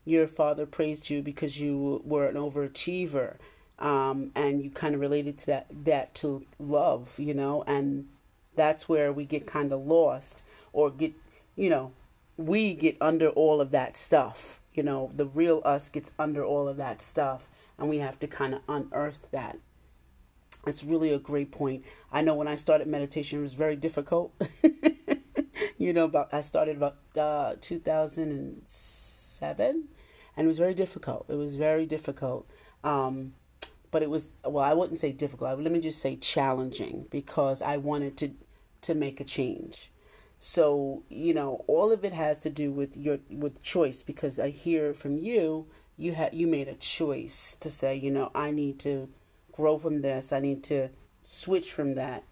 your 0.05 0.27
father 0.27 0.65
praised 0.65 1.09
you 1.09 1.21
because 1.21 1.59
you 1.59 2.01
were 2.03 2.25
an 2.25 2.35
overachiever 2.35 3.35
um, 3.79 4.31
and 4.35 4.63
you 4.63 4.69
kind 4.69 4.93
of 4.95 5.01
related 5.01 5.37
to 5.37 5.45
that 5.47 5.67
that 5.85 6.13
to 6.15 6.45
love 6.59 7.19
you 7.19 7.33
know? 7.33 7.63
And 7.67 8.07
that's 8.55 8.87
where 8.87 9.11
we 9.11 9.25
get 9.25 9.47
kind 9.47 9.71
of 9.71 9.85
lost 9.85 10.43
or 10.71 10.89
get 10.89 11.13
you 11.55 11.69
know 11.69 11.91
we 12.37 12.73
get 12.73 12.97
under 12.99 13.29
all 13.29 13.61
of 13.61 13.71
that 13.71 13.95
stuff 13.95 14.59
you 14.73 14.81
know? 14.83 15.11
The 15.15 15.27
real 15.27 15.61
us 15.63 15.89
gets 15.89 16.11
under 16.17 16.43
all 16.43 16.67
of 16.67 16.77
that 16.77 17.01
stuff 17.01 17.47
and 17.77 17.89
we 17.89 17.99
have 17.99 18.19
to 18.19 18.27
kind 18.27 18.55
of 18.55 18.61
unearth 18.67 19.27
that. 19.31 19.59
It's 20.65 20.83
really 20.83 21.11
a 21.11 21.19
great 21.19 21.51
point. 21.51 21.83
I 22.11 22.21
know 22.21 22.35
when 22.35 22.47
i 22.47 22.55
started 22.55 22.87
meditation 22.87 23.39
it 23.39 23.41
was 23.43 23.53
very 23.53 23.75
difficult. 23.75 24.33
You 25.77 25.91
know 25.91 26.05
about 26.05 26.33
i 26.33 26.39
started 26.39 26.77
about 26.77 26.95
uh, 27.17 27.55
2007 29.43 29.87
and 30.35 30.45
it 30.45 30.47
was 30.47 30.59
very 30.59 30.73
difficult. 30.73 31.25
It 31.29 31.35
was 31.35 31.55
very 31.55 31.85
difficult. 31.85 32.49
Um, 32.83 33.33
but 33.91 34.01
it 34.01 34.09
was 34.09 34.33
well, 34.43 34.63
I 34.63 34.73
wouldn't 34.73 34.99
say 34.99 35.11
difficult. 35.11 35.59
Let 35.59 35.71
me 35.71 35.79
just 35.79 36.01
say 36.01 36.15
challenging 36.15 37.05
because 37.11 37.61
I 37.61 37.77
wanted 37.77 38.17
to 38.17 38.31
to 38.81 38.95
make 38.95 39.19
a 39.19 39.23
change. 39.23 39.91
So 40.39 41.03
you 41.09 41.33
know, 41.33 41.63
all 41.67 41.91
of 41.91 42.03
it 42.03 42.13
has 42.13 42.39
to 42.39 42.49
do 42.49 42.71
with 42.71 42.97
your 42.97 43.19
with 43.29 43.61
choice 43.61 44.01
because 44.01 44.39
I 44.39 44.49
hear 44.49 44.93
from 44.93 45.17
you 45.17 45.67
you 45.95 46.13
had 46.13 46.33
you 46.33 46.47
made 46.47 46.67
a 46.67 46.73
choice 46.73 47.55
to 47.59 47.69
say 47.69 47.95
you 47.95 48.09
know 48.09 48.31
I 48.33 48.49
need 48.49 48.79
to 48.79 49.09
grow 49.51 49.77
from 49.77 50.01
this. 50.01 50.33
I 50.33 50.39
need 50.39 50.63
to 50.65 50.89
switch 51.23 51.71
from 51.71 51.93
that. 51.93 52.23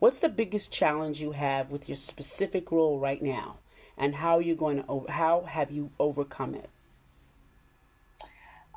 What's 0.00 0.18
the 0.18 0.28
biggest 0.28 0.72
challenge 0.72 1.22
you 1.22 1.30
have 1.30 1.70
with 1.70 1.88
your 1.88 1.96
specific 1.96 2.72
role 2.72 2.98
right 2.98 3.22
now, 3.22 3.58
and 3.96 4.14
how 4.16 4.36
are 4.36 4.42
you 4.42 4.54
going 4.54 4.82
to 4.82 5.06
how 5.08 5.42
have 5.42 5.70
you 5.70 5.90
overcome 5.98 6.54
it? 6.54 6.70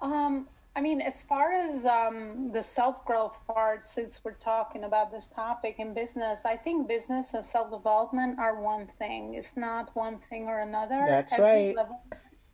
Um, 0.02 0.48
I 0.76 0.82
mean, 0.82 1.02
as 1.02 1.24
far 1.24 1.52
as 1.52 1.86
um, 1.86 2.52
the 2.52 2.62
self 2.62 3.04
growth 3.04 3.40
part, 3.48 3.84
since 3.84 4.22
we're 4.24 4.34
talking 4.34 4.84
about 4.84 5.12
this 5.12 5.28
topic 5.34 5.78
in 5.80 5.96
business, 5.96 6.42
I 6.46 6.56
think 6.56 6.88
business 6.88 7.34
and 7.34 7.44
self 7.44 7.72
development 7.72 8.38
are 8.38 8.62
one 8.62 8.88
thing. 9.00 9.34
It's 9.34 9.58
not 9.58 9.96
one 9.96 10.20
thing 10.20 10.44
or 10.44 10.60
another. 10.60 11.04
That's 11.08 11.34
Every 11.34 11.46
right. 11.46 11.76
Level, 11.76 12.00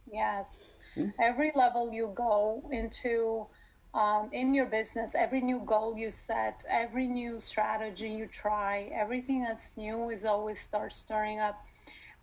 yes. 0.10 0.70
Mm-hmm. 0.96 1.22
Every 1.22 1.52
level 1.54 1.92
you 1.92 2.14
go 2.16 2.64
into 2.72 3.46
um, 3.94 4.30
in 4.32 4.54
your 4.54 4.68
business, 4.68 5.12
every 5.16 5.42
new 5.42 5.60
goal 5.60 5.98
you 5.98 6.10
set, 6.10 6.64
every 6.70 7.08
new 7.08 7.40
strategy 7.40 8.10
you 8.10 8.28
try, 8.28 8.90
everything 8.96 9.44
that's 9.44 9.76
new 9.76 10.10
is 10.10 10.24
always 10.24 10.62
start 10.62 10.94
stirring 10.94 11.40
up 11.40 11.68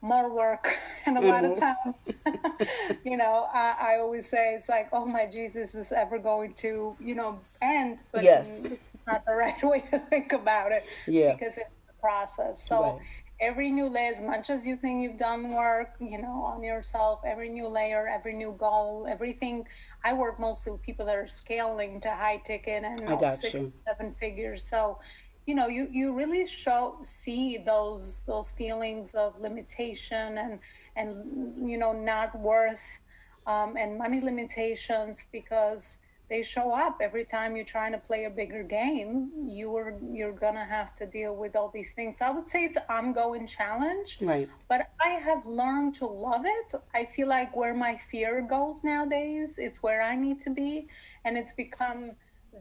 more 0.02 0.34
work 0.34 0.68
and 1.06 1.18
a 1.18 1.20
lot 1.20 1.44
of 1.44 1.52
mm-hmm. 1.52 2.30
times 2.30 2.98
you 3.04 3.16
know 3.16 3.46
I, 3.52 3.76
I, 3.80 3.98
always 3.98 4.28
say 4.28 4.54
it's 4.54 4.68
like 4.68 4.88
oh 4.92 5.04
my 5.04 5.26
jesus 5.30 5.74
is 5.74 5.92
ever 5.92 6.18
going 6.18 6.54
to 6.54 6.96
you 6.98 7.14
know 7.14 7.40
end 7.60 8.02
but 8.12 8.22
yes 8.24 8.62
it's 8.62 8.80
not 9.06 9.24
the 9.26 9.34
right 9.34 9.62
way 9.62 9.84
to 9.90 9.98
think 9.98 10.32
about 10.32 10.72
it 10.72 10.84
yeah 11.06 11.32
because 11.32 11.56
it's 11.56 11.90
a 11.90 12.00
process 12.00 12.66
so 12.66 12.82
right. 12.82 13.00
every 13.40 13.70
new 13.70 13.88
layer 13.88 14.12
as 14.14 14.22
much 14.22 14.48
as 14.48 14.64
you 14.64 14.76
think 14.76 15.02
you've 15.02 15.18
done 15.18 15.50
work 15.50 15.90
you 16.00 16.20
know 16.20 16.44
on 16.44 16.62
yourself 16.62 17.20
every 17.26 17.50
new 17.50 17.68
layer 17.68 18.08
every 18.08 18.32
new 18.32 18.54
goal 18.58 19.06
everything 19.08 19.66
i 20.02 20.14
work 20.14 20.38
mostly 20.38 20.72
with 20.72 20.82
people 20.82 21.04
that 21.04 21.16
are 21.16 21.26
scaling 21.26 22.00
to 22.00 22.08
high 22.10 22.38
ticket 22.38 22.84
and 22.84 23.00
you 23.00 23.06
know, 23.06 23.36
six 23.38 23.52
you. 23.52 23.72
seven 23.86 24.14
figures 24.18 24.64
so 24.66 24.98
you 25.46 25.54
know 25.54 25.68
you, 25.68 25.88
you 25.90 26.12
really 26.12 26.46
show 26.46 26.98
see 27.02 27.58
those 27.58 28.22
those 28.26 28.50
feelings 28.52 29.14
of 29.14 29.38
limitation 29.40 30.38
and 30.38 30.58
and 30.96 31.68
you 31.68 31.78
know 31.78 31.92
not 31.92 32.38
worth 32.38 32.80
um, 33.46 33.76
and 33.76 33.98
money 33.98 34.20
limitations 34.20 35.18
because 35.32 35.98
they 36.28 36.42
show 36.42 36.72
up 36.72 37.00
every 37.02 37.24
time 37.24 37.56
you're 37.56 37.64
trying 37.64 37.90
to 37.90 37.98
play 37.98 38.24
a 38.24 38.30
bigger 38.30 38.62
game. 38.62 39.30
You're 39.46 39.94
you're 40.10 40.32
gonna 40.32 40.64
have 40.64 40.94
to 40.96 41.06
deal 41.06 41.34
with 41.34 41.56
all 41.56 41.70
these 41.74 41.90
things. 41.96 42.16
I 42.20 42.30
would 42.30 42.48
say 42.48 42.64
it's 42.64 42.76
an 42.76 42.84
ongoing 42.88 43.46
challenge 43.48 44.18
right. 44.20 44.48
but 44.68 44.90
i 45.04 45.08
have 45.08 45.44
learned 45.44 45.94
to 45.96 46.06
love 46.06 46.44
it. 46.44 46.74
I 46.94 47.04
feel 47.16 47.28
like 47.28 47.56
where 47.56 47.74
my 47.74 48.00
fear 48.10 48.40
goes 48.42 48.76
nowadays 48.84 49.50
it's 49.58 49.82
where 49.82 50.00
i 50.02 50.14
need 50.14 50.40
to 50.42 50.50
be. 50.50 50.86
And 51.24 51.36
it's 51.36 51.52
become 51.52 52.12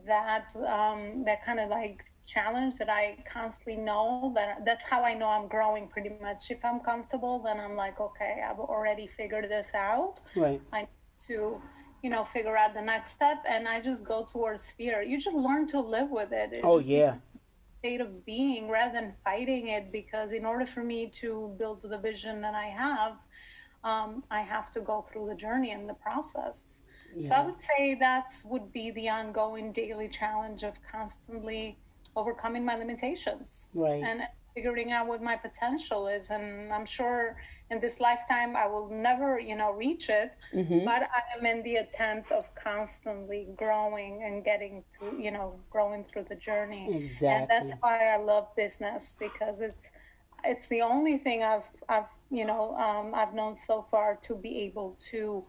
that 0.05 0.55
um, 0.55 1.23
that 1.25 1.43
kind 1.45 1.59
of 1.59 1.69
like 1.69 2.05
challenge 2.27 2.77
that 2.77 2.89
I 2.89 3.17
constantly 3.31 3.75
know 3.75 4.31
that 4.35 4.65
that's 4.65 4.83
how 4.85 5.03
I 5.03 5.13
know 5.13 5.27
I'm 5.27 5.47
growing 5.47 5.87
pretty 5.87 6.11
much. 6.21 6.51
If 6.51 6.63
I'm 6.63 6.79
comfortable, 6.79 7.39
then 7.39 7.59
I'm 7.59 7.75
like, 7.75 7.99
okay, 7.99 8.43
I've 8.47 8.59
already 8.59 9.09
figured 9.17 9.45
this 9.49 9.67
out. 9.73 10.19
Right. 10.35 10.61
I 10.71 10.81
need 10.81 10.87
to, 11.27 11.61
you 12.03 12.09
know, 12.09 12.23
figure 12.23 12.57
out 12.57 12.73
the 12.73 12.81
next 12.81 13.11
step, 13.11 13.43
and 13.47 13.67
I 13.67 13.81
just 13.81 14.03
go 14.03 14.23
towards 14.23 14.71
fear. 14.71 15.01
You 15.01 15.19
just 15.19 15.35
learn 15.35 15.67
to 15.67 15.79
live 15.79 16.09
with 16.09 16.31
it. 16.31 16.53
it 16.53 16.61
oh 16.63 16.79
yeah. 16.79 17.15
State 17.79 18.01
of 18.01 18.25
being 18.25 18.69
rather 18.69 18.93
than 18.93 19.13
fighting 19.23 19.69
it, 19.69 19.91
because 19.91 20.31
in 20.31 20.45
order 20.45 20.65
for 20.65 20.83
me 20.83 21.07
to 21.21 21.55
build 21.57 21.81
the 21.81 21.97
vision 21.97 22.41
that 22.41 22.53
I 22.53 22.65
have, 22.65 23.13
um, 23.83 24.23
I 24.29 24.41
have 24.41 24.71
to 24.73 24.81
go 24.81 25.05
through 25.09 25.27
the 25.29 25.35
journey 25.35 25.71
and 25.71 25.87
the 25.87 25.93
process. 25.93 26.79
Yeah. 27.15 27.29
So 27.29 27.35
I 27.35 27.45
would 27.45 27.55
say 27.77 27.95
that's 27.99 28.45
would 28.45 28.71
be 28.71 28.91
the 28.91 29.09
ongoing 29.09 29.71
daily 29.71 30.09
challenge 30.09 30.63
of 30.63 30.73
constantly 30.91 31.77
overcoming 32.15 32.65
my 32.65 32.75
limitations 32.75 33.67
right. 33.73 34.03
and 34.03 34.21
figuring 34.55 34.91
out 34.91 35.07
what 35.07 35.21
my 35.21 35.35
potential 35.35 36.07
is. 36.07 36.29
And 36.29 36.71
i'm 36.73 36.85
sure 36.85 37.37
in 37.71 37.79
this 37.79 37.99
lifetime 37.99 38.55
i 38.55 38.65
will 38.65 38.89
never 38.89 39.39
you 39.39 39.55
know 39.55 39.71
reach 39.71 40.09
it 40.09 40.31
mm-hmm. 40.53 40.85
but 40.85 41.03
i 41.03 41.21
am 41.37 41.45
in 41.45 41.61
the 41.63 41.75
attempt 41.75 42.31
of 42.31 42.43
constantly 42.55 43.47
growing 43.55 44.23
and 44.23 44.43
getting 44.43 44.83
to 44.97 45.15
you 45.21 45.31
know 45.31 45.59
growing 45.69 46.03
through 46.05 46.25
the 46.29 46.35
journey. 46.35 46.89
Exactly 46.91 47.55
and 47.55 47.69
that's 47.69 47.81
why 47.81 48.13
i 48.15 48.17
love 48.17 48.47
business 48.55 49.15
because 49.19 49.61
it's 49.61 49.87
it's 50.43 50.67
the 50.69 50.81
only 50.81 51.17
thing 51.17 51.43
i've 51.43 51.69
i've 51.89 52.11
you 52.31 52.45
know 52.45 52.75
um, 52.77 53.13
i've 53.13 53.33
known 53.33 53.55
so 53.55 53.85
far 53.91 54.17
to 54.21 54.35
be 54.35 54.59
able 54.59 54.97
to 55.11 55.43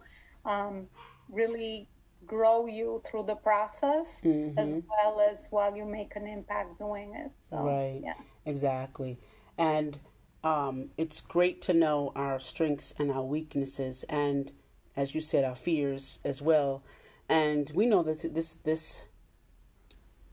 um, 0.45 0.87
really 1.31 1.87
grow 2.25 2.65
you 2.65 3.01
through 3.09 3.23
the 3.23 3.35
process 3.35 4.07
mm-hmm. 4.23 4.57
as 4.57 4.69
well 4.69 5.21
as 5.31 5.47
while 5.49 5.75
you 5.75 5.85
make 5.85 6.15
an 6.15 6.27
impact 6.27 6.77
doing 6.79 7.13
it. 7.15 7.31
So, 7.49 7.57
right. 7.57 8.01
Yeah. 8.03 8.13
Exactly. 8.45 9.19
And 9.57 9.99
um, 10.43 10.89
it's 10.97 11.21
great 11.21 11.61
to 11.63 11.73
know 11.73 12.11
our 12.15 12.39
strengths 12.39 12.93
and 12.97 13.11
our 13.11 13.23
weaknesses, 13.23 14.03
and 14.09 14.51
as 14.95 15.13
you 15.13 15.21
said, 15.21 15.43
our 15.43 15.55
fears 15.55 16.19
as 16.25 16.41
well. 16.41 16.83
And 17.29 17.71
we 17.75 17.85
know 17.85 18.03
that 18.03 18.33
this 18.33 18.55
this 18.63 19.03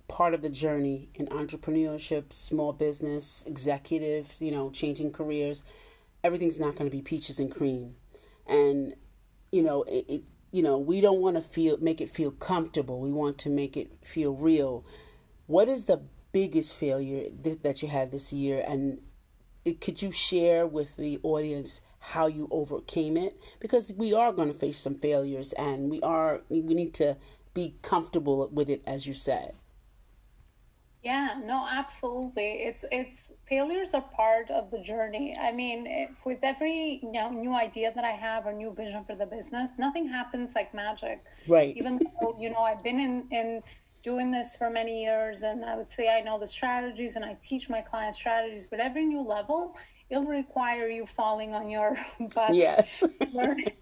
part 0.09 0.33
of 0.33 0.40
the 0.40 0.49
journey 0.49 1.11
in 1.14 1.26
entrepreneurship, 1.26 2.33
small 2.33 2.73
business, 2.73 3.45
executives, 3.47 4.40
you 4.40 4.50
know, 4.50 4.71
changing 4.71 5.12
careers, 5.12 5.62
everything's 6.25 6.59
not 6.59 6.75
going 6.76 6.90
to 6.90 6.97
be 6.97 7.02
peaches 7.02 7.38
and 7.38 7.54
cream. 7.54 7.95
And 8.47 8.95
you 9.52 9.62
know, 9.62 9.83
it, 9.83 10.07
it 10.09 10.23
you 10.50 10.62
know, 10.62 10.78
we 10.78 11.00
don't 11.00 11.21
want 11.21 11.37
to 11.37 11.43
feel 11.43 11.76
make 11.78 12.00
it 12.00 12.11
feel 12.11 12.31
comfortable. 12.31 13.00
We 13.00 13.12
want 13.12 13.38
to 13.38 13.50
make 13.50 13.76
it 13.76 13.93
feel 14.02 14.35
real. 14.35 14.85
What 15.47 15.69
is 15.69 15.85
the 15.85 16.02
biggest 16.33 16.75
failure 16.75 17.28
th- 17.43 17.62
that 17.62 17.83
you 17.83 17.88
had 17.88 18.11
this 18.11 18.33
year 18.33 18.62
and 18.67 18.99
it, 19.64 19.81
could 19.81 20.02
you 20.02 20.11
share 20.11 20.67
with 20.67 20.97
the 20.97 21.19
audience 21.23 21.81
how 21.99 22.26
you 22.26 22.49
overcame 22.50 23.17
it 23.17 23.40
because 23.61 23.93
we 23.93 24.12
are 24.14 24.33
going 24.33 24.49
to 24.49 24.59
face 24.59 24.78
some 24.78 24.95
failures 24.95 25.52
and 25.55 25.90
we 25.90 26.00
are 26.02 26.43
we 26.49 26.61
need 26.61 26.95
to 26.95 27.17
be 27.55 27.75
comfortable 27.83 28.49
with 28.52 28.69
it 28.69 28.83
as 28.87 29.07
you 29.07 29.12
said 29.12 29.55
yeah, 31.09 31.41
no, 31.43 31.67
absolutely. 31.67 32.50
It's 32.69 32.85
it's 32.93 33.33
failures 33.47 33.91
are 33.95 34.07
part 34.15 34.50
of 34.50 34.71
the 34.71 34.79
journey. 34.79 35.35
I 35.41 35.50
mean, 35.53 35.87
if, 35.87 36.27
with 36.27 36.41
every 36.43 37.00
you 37.03 37.12
know, 37.12 37.31
new 37.31 37.55
idea 37.55 37.91
that 37.95 38.05
I 38.05 38.11
have 38.27 38.45
or 38.45 38.53
new 38.53 38.75
vision 38.75 39.05
for 39.07 39.15
the 39.15 39.25
business, 39.25 39.71
nothing 39.79 40.07
happens 40.07 40.50
like 40.55 40.75
magic. 40.75 41.25
Right. 41.47 41.75
Even 41.79 41.99
though 41.99 42.35
you 42.38 42.50
know 42.50 42.62
I've 42.71 42.83
been 42.83 43.00
in 43.00 43.15
in 43.31 43.62
doing 44.03 44.31
this 44.31 44.55
for 44.55 44.69
many 44.69 45.03
years, 45.03 45.43
and 45.45 45.65
I 45.65 45.77
would 45.79 45.88
say 45.88 46.05
I 46.11 46.21
know 46.21 46.38
the 46.38 46.47
strategies 46.59 47.17
and 47.17 47.25
I 47.25 47.38
teach 47.41 47.71
my 47.71 47.81
clients 47.81 48.19
strategies. 48.19 48.67
But 48.67 48.81
every 48.81 49.07
new 49.07 49.23
level, 49.23 49.75
it'll 50.11 50.31
require 50.43 50.88
you 50.91 51.07
falling 51.07 51.55
on 51.55 51.71
your 51.71 51.97
butt. 52.35 52.55
Yes. 52.55 53.03
learning, 53.33 53.77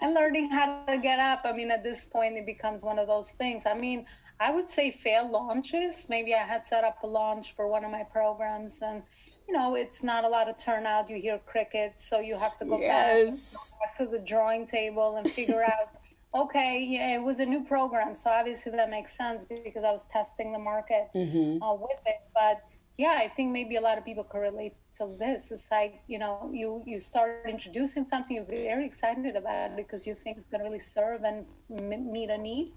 and 0.00 0.14
learning 0.14 0.50
how 0.50 0.84
to 0.88 0.98
get 0.98 1.18
up. 1.18 1.40
I 1.44 1.52
mean, 1.52 1.72
at 1.72 1.82
this 1.82 2.04
point, 2.04 2.36
it 2.36 2.46
becomes 2.46 2.84
one 2.84 3.00
of 3.00 3.08
those 3.08 3.30
things. 3.30 3.64
I 3.66 3.74
mean, 3.74 4.06
I 4.40 4.50
would 4.50 4.70
say 4.70 4.90
failed 4.90 5.30
launches. 5.30 6.08
Maybe 6.08 6.34
I 6.34 6.38
had 6.38 6.64
set 6.64 6.82
up 6.82 7.02
a 7.02 7.06
launch 7.06 7.54
for 7.54 7.68
one 7.68 7.84
of 7.84 7.90
my 7.90 8.02
programs 8.02 8.80
and 8.80 9.02
you 9.50 9.56
know, 9.56 9.74
it's 9.74 10.04
not 10.04 10.22
a 10.24 10.28
lot 10.28 10.48
of 10.48 10.56
turnout. 10.56 11.10
You 11.10 11.20
hear 11.20 11.38
crickets, 11.44 12.08
so 12.08 12.20
you 12.20 12.38
have 12.38 12.56
to 12.58 12.64
go 12.64 12.78
yes. 12.78 13.74
back, 13.80 13.98
to 13.98 14.06
the 14.06 14.20
drawing 14.20 14.64
table 14.64 15.16
and 15.16 15.28
figure 15.28 15.64
out, 15.64 15.90
okay, 16.34 16.78
yeah, 16.88 17.16
it 17.16 17.22
was 17.22 17.40
a 17.40 17.46
new 17.46 17.64
program, 17.64 18.14
so 18.14 18.30
obviously 18.30 18.70
that 18.70 18.88
makes 18.88 19.16
sense 19.16 19.44
because 19.44 19.82
I 19.82 19.90
was 19.90 20.06
testing 20.06 20.52
the 20.52 20.60
market 20.60 21.08
mm-hmm. 21.16 21.60
uh, 21.60 21.74
with 21.74 21.98
it. 22.06 22.20
But 22.32 22.62
yeah, 22.96 23.16
I 23.18 23.26
think 23.26 23.50
maybe 23.50 23.74
a 23.74 23.80
lot 23.80 23.98
of 23.98 24.04
people 24.04 24.22
can 24.22 24.40
relate 24.40 24.74
to 24.98 25.16
this. 25.18 25.50
It's 25.50 25.68
like 25.68 26.00
you 26.06 26.20
know, 26.20 26.48
you 26.52 26.84
you 26.86 27.00
start 27.00 27.46
introducing 27.48 28.06
something 28.06 28.36
you're 28.36 28.44
very 28.44 28.86
excited 28.86 29.34
about 29.34 29.74
because 29.76 30.06
you 30.06 30.14
think 30.14 30.38
it's 30.38 30.48
going 30.48 30.60
to 30.60 30.64
really 30.64 30.78
serve 30.78 31.24
and 31.24 31.44
m- 31.76 32.12
meet 32.12 32.30
a 32.30 32.38
need 32.38 32.72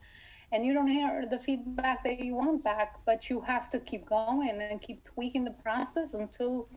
and 0.53 0.63
you 0.65 0.73
don't 0.73 0.87
hear 0.87 1.25
the 1.29 1.39
feedback 1.39 2.03
that 2.03 2.19
you 2.19 2.35
want 2.35 2.63
back 2.63 2.95
but 3.05 3.29
you 3.29 3.41
have 3.41 3.69
to 3.69 3.79
keep 3.79 4.05
going 4.05 4.49
and 4.61 4.81
keep 4.81 5.03
tweaking 5.03 5.43
the 5.43 5.55
process 5.65 6.13
until 6.13 6.69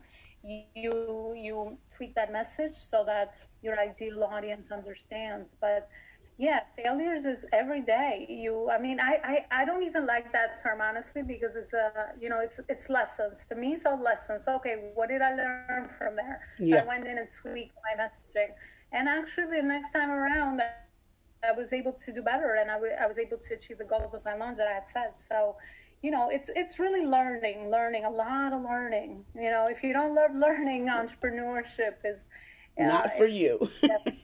you 0.43 1.33
you 1.35 1.77
tweak 1.89 2.15
that 2.15 2.31
message 2.31 2.73
so 2.75 3.03
that 3.05 3.33
your 3.61 3.79
ideal 3.79 4.23
audience 4.23 4.71
understands. 4.71 5.55
But 5.59 5.89
yeah 6.37 6.61
failures 6.75 7.25
is 7.25 7.45
every 7.51 7.81
day. 7.81 8.25
You 8.29 8.69
i 8.69 8.77
mean 8.79 8.99
I, 8.99 9.19
I 9.23 9.61
i 9.61 9.65
don't 9.65 9.83
even 9.83 10.05
like 10.05 10.31
that 10.33 10.61
term 10.61 10.81
honestly 10.81 11.23
because 11.23 11.55
it's 11.55 11.73
a 11.73 12.11
you 12.19 12.29
know 12.29 12.39
it's 12.39 12.59
it's 12.69 12.89
lessons. 12.89 13.45
To 13.49 13.55
me 13.55 13.73
it's 13.73 13.85
all 13.85 14.01
lessons. 14.01 14.47
Okay 14.47 14.91
what 14.93 15.09
did 15.09 15.21
i 15.21 15.33
learn 15.33 15.89
from 15.97 16.15
there? 16.15 16.41
Yeah. 16.59 16.83
i 16.83 16.85
went 16.85 17.07
in 17.07 17.17
and 17.17 17.27
tweaked 17.41 17.75
my 17.87 18.03
messaging. 18.03 18.51
And 18.91 19.09
actually 19.09 19.61
the 19.61 19.63
next 19.63 19.91
time 19.93 20.11
around 20.11 20.61
I 21.43 21.51
was 21.51 21.71
able 21.73 21.93
to 21.93 22.11
do 22.11 22.21
better 22.21 22.55
and 22.59 22.69
I, 22.69 22.75
w- 22.75 22.93
I 22.93 23.07
was 23.07 23.17
able 23.17 23.37
to 23.37 23.53
achieve 23.53 23.77
the 23.77 23.83
goals 23.83 24.13
of 24.13 24.23
my 24.25 24.35
loans 24.35 24.57
that 24.57 24.67
I 24.67 24.73
had 24.73 24.89
set. 24.91 25.19
So, 25.27 25.55
you 26.01 26.11
know, 26.11 26.29
it's 26.29 26.49
it's 26.55 26.79
really 26.79 27.05
learning, 27.05 27.69
learning, 27.69 28.05
a 28.05 28.09
lot 28.09 28.53
of 28.53 28.63
learning. 28.63 29.25
You 29.35 29.49
know, 29.51 29.67
if 29.67 29.83
you 29.83 29.93
don't 29.93 30.15
love 30.15 30.31
learning, 30.35 30.87
entrepreneurship 30.87 31.95
is 32.03 32.17
uh, 32.79 32.83
not 32.83 33.17
for 33.17 33.25
you. 33.25 33.69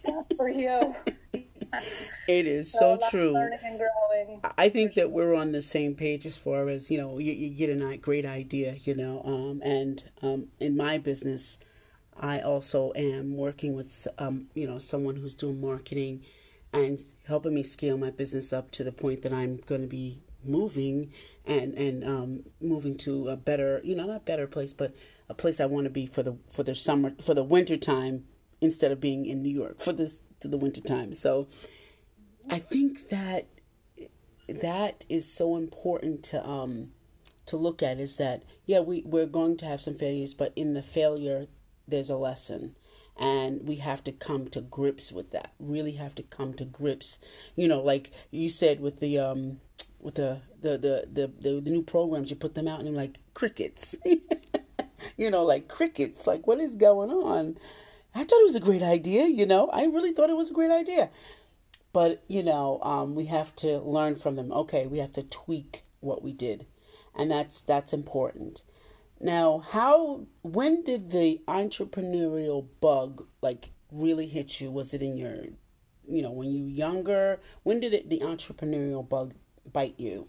not 0.06 0.26
for 0.36 0.50
you. 0.50 0.96
it 1.34 2.48
is 2.48 2.72
so, 2.72 2.98
so 3.00 3.10
true. 3.10 3.50
I 4.58 4.70
think 4.70 4.96
that 4.96 5.12
we're 5.12 5.36
on 5.36 5.52
the 5.52 5.62
same 5.62 5.96
page 5.96 6.26
as 6.26 6.38
far 6.38 6.70
as 6.70 6.92
you 6.92 6.98
know. 6.98 7.18
You, 7.20 7.32
you 7.32 7.50
get 7.50 7.70
a 7.70 7.98
great 7.98 8.26
idea, 8.26 8.76
you 8.84 8.96
know, 8.96 9.22
um, 9.26 9.62
and 9.64 10.04
um, 10.22 10.48
in 10.60 10.76
my 10.76 10.98
business, 10.98 11.60
I 12.20 12.40
also 12.40 12.92
am 12.96 13.36
working 13.36 13.74
with 13.74 14.08
um, 14.18 14.48
you 14.54 14.68
know 14.68 14.80
someone 14.80 15.16
who's 15.16 15.36
doing 15.36 15.62
marketing 15.62 16.24
and 16.74 17.00
helping 17.28 17.54
me 17.54 17.64
scale 17.64 17.98
my 17.98 18.10
business 18.10 18.52
up 18.52 18.72
to 18.72 18.84
the 18.84 18.92
point 18.92 19.22
that 19.22 19.32
I'm 19.32 19.58
going 19.58 19.82
to 19.82 19.88
be 19.88 20.22
moving 20.44 21.12
and 21.46 21.74
and 21.76 22.04
um, 22.04 22.44
moving 22.60 22.98
to 22.98 23.30
a 23.30 23.36
better, 23.38 23.82
you 23.84 23.96
know, 23.96 24.06
not 24.06 24.26
better 24.26 24.48
place, 24.48 24.74
but 24.74 24.96
a 25.30 25.34
place 25.34 25.60
I 25.60 25.66
want 25.66 25.86
to 25.86 25.90
be 25.90 26.06
for 26.06 26.24
the 26.24 26.38
for 26.50 26.64
the 26.64 26.76
summer 26.76 27.14
for 27.22 27.34
the 27.34 27.44
winter 27.44 27.78
time 27.78 28.26
instead 28.60 28.92
of 28.92 29.00
being 29.00 29.26
in 29.26 29.42
New 29.42 29.54
York 29.54 29.80
for 29.80 29.94
this 29.94 30.20
to 30.40 30.48
the 30.48 30.58
winter 30.58 30.82
time. 30.82 31.14
So 31.14 31.48
I 32.50 32.60
think 32.60 33.10
that 33.10 33.48
that 34.48 35.06
is 35.10 35.32
so 35.32 35.56
important 35.56 36.24
to 36.24 36.46
um 36.48 36.92
to 37.46 37.58
look 37.58 37.82
at 37.82 38.00
is 38.00 38.18
that 38.18 38.44
yeah 38.66 38.80
we 38.80 39.02
we're 39.06 39.26
going 39.26 39.58
to 39.58 39.66
have 39.66 39.82
some 39.82 39.96
failures 39.96 40.34
but 40.34 40.52
in 40.56 40.74
the 40.74 40.82
failure 40.82 41.48
there's 41.88 42.10
a 42.10 42.16
lesson 42.16 42.76
and 43.18 43.68
we 43.68 43.76
have 43.76 44.04
to 44.04 44.12
come 44.12 44.48
to 44.50 44.62
grips 44.62 45.12
with 45.12 45.32
that. 45.32 45.54
Really 45.60 45.94
have 45.94 46.16
to 46.16 46.24
come 46.24 46.54
to 46.56 46.66
grips. 46.66 47.20
You 47.56 47.68
know 47.68 47.82
like 47.82 48.12
you 48.32 48.50
said 48.50 48.80
with 48.80 49.00
the 49.00 49.20
um 49.20 49.60
with 50.00 50.16
the 50.16 50.42
the 50.62 50.78
the 50.78 51.08
the, 51.12 51.32
the, 51.40 51.62
the 51.62 51.70
new 51.70 51.84
programs 51.84 52.30
you 52.30 52.36
put 52.36 52.56
them 52.56 52.68
out 52.68 52.80
and 52.80 52.88
you're 52.88 52.98
like 52.98 53.20
crickets. 53.34 53.98
You 55.18 55.30
know 55.30 55.44
like 55.44 55.68
crickets. 55.68 56.26
Like 56.26 56.48
what 56.48 56.60
is 56.60 56.76
going 56.76 57.12
on? 57.12 57.58
I 58.16 58.24
thought 58.24 58.40
it 58.40 58.46
was 58.46 58.56
a 58.56 58.62
great 58.62 58.82
idea 58.82 59.26
you 59.26 59.46
know? 59.46 59.68
I 59.68 59.84
really 59.86 60.14
thought 60.14 60.30
it 60.30 60.38
was 60.38 60.50
a 60.50 60.54
great 60.54 60.72
idea. 60.72 61.10
But 61.92 62.24
you 62.28 62.42
know 62.42 62.80
um, 62.84 63.14
we 63.14 63.26
have 63.26 63.56
to 63.58 63.80
learn 63.80 64.16
from 64.16 64.38
them. 64.38 64.52
Okay 64.52 64.88
we 64.88 65.00
have 65.00 65.14
to 65.14 65.24
tweak 65.24 65.84
what 66.00 66.24
we 66.24 66.32
did. 66.32 66.66
And 67.14 67.30
that's 67.30 67.62
that's 67.62 67.94
important 67.94 68.64
now, 69.24 69.60
how 69.60 70.28
when 70.42 70.84
did 70.84 71.10
the 71.12 71.42
entrepreneurial 71.48 72.68
bug 72.82 73.26
like 73.42 73.72
really 73.92 74.28
hit 74.28 74.60
you? 74.60 74.70
Was 74.70 74.94
it 74.94 75.02
in 75.02 75.18
your 75.18 75.46
you 76.08 76.22
know, 76.22 76.32
when 76.32 76.52
you 76.52 76.64
were 76.64 76.70
younger? 76.70 77.40
When 77.64 77.80
did 77.80 77.94
it 77.94 78.10
the 78.10 78.20
entrepreneurial 78.20 79.08
bug 79.08 79.34
bite 79.72 79.96
you? 79.98 80.28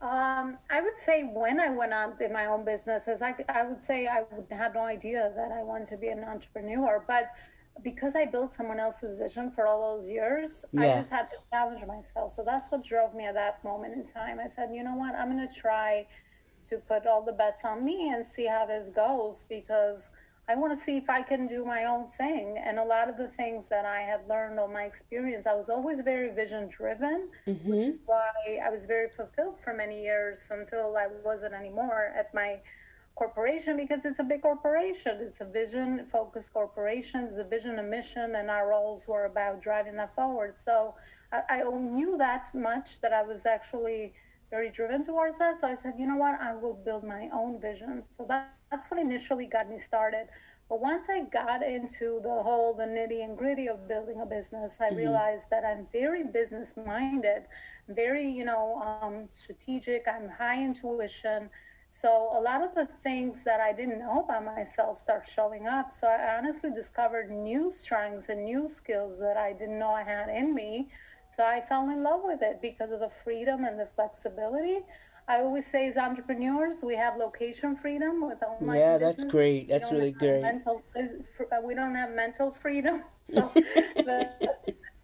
Um, 0.00 0.58
I 0.70 0.80
would 0.80 0.98
say 1.04 1.24
when 1.24 1.58
I 1.58 1.70
went 1.70 1.92
on 1.92 2.14
in 2.20 2.32
my 2.32 2.46
own 2.46 2.64
businesses, 2.64 3.20
I, 3.20 3.34
I 3.48 3.64
would 3.64 3.82
say 3.82 4.06
I 4.06 4.22
would 4.30 4.46
have 4.50 4.74
no 4.74 4.82
idea 4.82 5.32
that 5.34 5.50
I 5.50 5.64
wanted 5.64 5.88
to 5.88 5.96
be 5.96 6.08
an 6.08 6.22
entrepreneur. 6.22 7.02
But 7.04 7.32
because 7.82 8.14
I 8.14 8.24
built 8.26 8.54
someone 8.54 8.78
else's 8.78 9.18
vision 9.18 9.50
for 9.50 9.66
all 9.66 9.96
those 9.96 10.08
years, 10.08 10.64
yeah. 10.72 10.82
I 10.82 10.98
just 10.98 11.10
had 11.10 11.28
to 11.30 11.36
challenge 11.50 11.84
myself. 11.84 12.34
So 12.36 12.44
that's 12.44 12.70
what 12.70 12.84
drove 12.84 13.14
me 13.14 13.26
at 13.26 13.34
that 13.34 13.62
moment 13.64 13.94
in 13.94 14.06
time. 14.06 14.38
I 14.38 14.46
said, 14.46 14.70
you 14.72 14.84
know 14.84 14.94
what, 14.94 15.16
I'm 15.16 15.36
going 15.36 15.46
to 15.46 15.52
try 15.52 16.06
to 16.68 16.78
put 16.78 17.06
all 17.06 17.22
the 17.22 17.32
bets 17.32 17.64
on 17.64 17.84
me 17.84 18.10
and 18.10 18.26
see 18.26 18.46
how 18.46 18.66
this 18.66 18.88
goes 18.88 19.44
because 19.48 20.10
I 20.48 20.54
want 20.54 20.76
to 20.76 20.82
see 20.82 20.96
if 20.96 21.10
I 21.10 21.20
can 21.20 21.46
do 21.46 21.64
my 21.64 21.84
own 21.84 22.08
thing. 22.08 22.56
And 22.58 22.78
a 22.78 22.84
lot 22.84 23.10
of 23.10 23.18
the 23.18 23.28
things 23.28 23.66
that 23.68 23.84
I 23.84 24.00
have 24.00 24.20
learned 24.28 24.58
on 24.58 24.72
my 24.72 24.84
experience, 24.84 25.46
I 25.46 25.54
was 25.54 25.68
always 25.68 26.00
very 26.00 26.30
vision 26.30 26.68
driven, 26.68 27.28
mm-hmm. 27.46 27.70
which 27.70 27.86
is 27.86 28.00
why 28.06 28.58
I 28.64 28.70
was 28.70 28.86
very 28.86 29.10
fulfilled 29.10 29.56
for 29.62 29.74
many 29.74 30.02
years 30.02 30.48
until 30.50 30.96
I 30.96 31.08
wasn't 31.22 31.52
anymore 31.52 32.14
at 32.16 32.32
my 32.32 32.60
corporation 33.14 33.76
because 33.76 34.04
it's 34.06 34.20
a 34.20 34.24
big 34.24 34.40
corporation. 34.40 35.18
It's 35.20 35.40
a 35.42 35.44
vision 35.44 36.06
focused 36.10 36.54
corporation. 36.54 37.24
It's 37.24 37.36
a 37.36 37.44
vision 37.44 37.78
and 37.78 37.90
mission, 37.90 38.36
and 38.36 38.48
our 38.48 38.68
roles 38.68 39.06
were 39.06 39.26
about 39.26 39.60
driving 39.60 39.96
that 39.96 40.14
forward. 40.14 40.54
So 40.58 40.94
I, 41.30 41.42
I 41.50 41.62
knew 41.64 42.16
that 42.16 42.54
much 42.54 43.02
that 43.02 43.12
I 43.12 43.22
was 43.22 43.44
actually 43.44 44.14
very 44.50 44.70
driven 44.70 45.04
towards 45.04 45.38
that. 45.38 45.60
So 45.60 45.66
I 45.66 45.76
said, 45.76 45.94
you 45.98 46.06
know 46.06 46.16
what, 46.16 46.40
I 46.40 46.54
will 46.54 46.74
build 46.74 47.04
my 47.04 47.28
own 47.32 47.60
vision. 47.60 48.02
So 48.16 48.24
that, 48.28 48.54
that's 48.70 48.90
what 48.90 49.00
initially 49.00 49.46
got 49.46 49.68
me 49.68 49.78
started. 49.78 50.28
But 50.68 50.80
once 50.80 51.06
I 51.08 51.20
got 51.20 51.62
into 51.62 52.20
the 52.22 52.42
whole, 52.42 52.74
the 52.74 52.84
nitty 52.84 53.24
and 53.24 53.38
gritty 53.38 53.68
of 53.68 53.88
building 53.88 54.20
a 54.20 54.26
business, 54.26 54.74
I 54.80 54.88
mm-hmm. 54.88 54.96
realized 54.96 55.46
that 55.50 55.64
I'm 55.64 55.86
very 55.92 56.24
business 56.24 56.74
minded, 56.86 57.46
very, 57.88 58.28
you 58.30 58.44
know, 58.44 58.82
um, 58.82 59.28
strategic. 59.32 60.06
I'm 60.06 60.28
high 60.28 60.62
intuition. 60.62 61.48
So 61.90 62.30
a 62.38 62.40
lot 62.40 62.62
of 62.62 62.74
the 62.74 62.86
things 63.02 63.38
that 63.44 63.60
I 63.60 63.72
didn't 63.72 64.00
know 64.00 64.20
about 64.24 64.44
myself 64.44 65.00
start 65.00 65.26
showing 65.26 65.66
up. 65.66 65.90
So 65.98 66.06
I 66.06 66.36
honestly 66.36 66.70
discovered 66.70 67.30
new 67.30 67.72
strengths 67.72 68.28
and 68.28 68.44
new 68.44 68.68
skills 68.68 69.18
that 69.20 69.38
I 69.38 69.54
didn't 69.54 69.78
know 69.78 69.92
I 69.92 70.02
had 70.02 70.28
in 70.28 70.54
me 70.54 70.90
So 71.38 71.44
I 71.44 71.60
fell 71.60 71.88
in 71.90 72.02
love 72.02 72.22
with 72.24 72.42
it 72.42 72.60
because 72.60 72.90
of 72.90 72.98
the 72.98 73.08
freedom 73.08 73.62
and 73.62 73.78
the 73.78 73.86
flexibility. 73.94 74.80
I 75.28 75.36
always 75.36 75.70
say, 75.70 75.86
as 75.86 75.96
entrepreneurs, 75.96 76.78
we 76.82 76.96
have 76.96 77.16
location 77.16 77.76
freedom 77.76 78.26
with 78.26 78.42
online. 78.42 78.78
Yeah, 78.78 78.98
that's 78.98 79.22
great. 79.22 79.68
That's 79.68 79.92
really 79.92 80.10
great. 80.10 80.42
Mental, 80.42 80.82
uh, 80.96 81.60
we 81.62 81.76
don't 81.76 81.94
have 81.94 82.10
mental 82.10 82.56
freedom, 82.60 83.04
so 83.22 83.52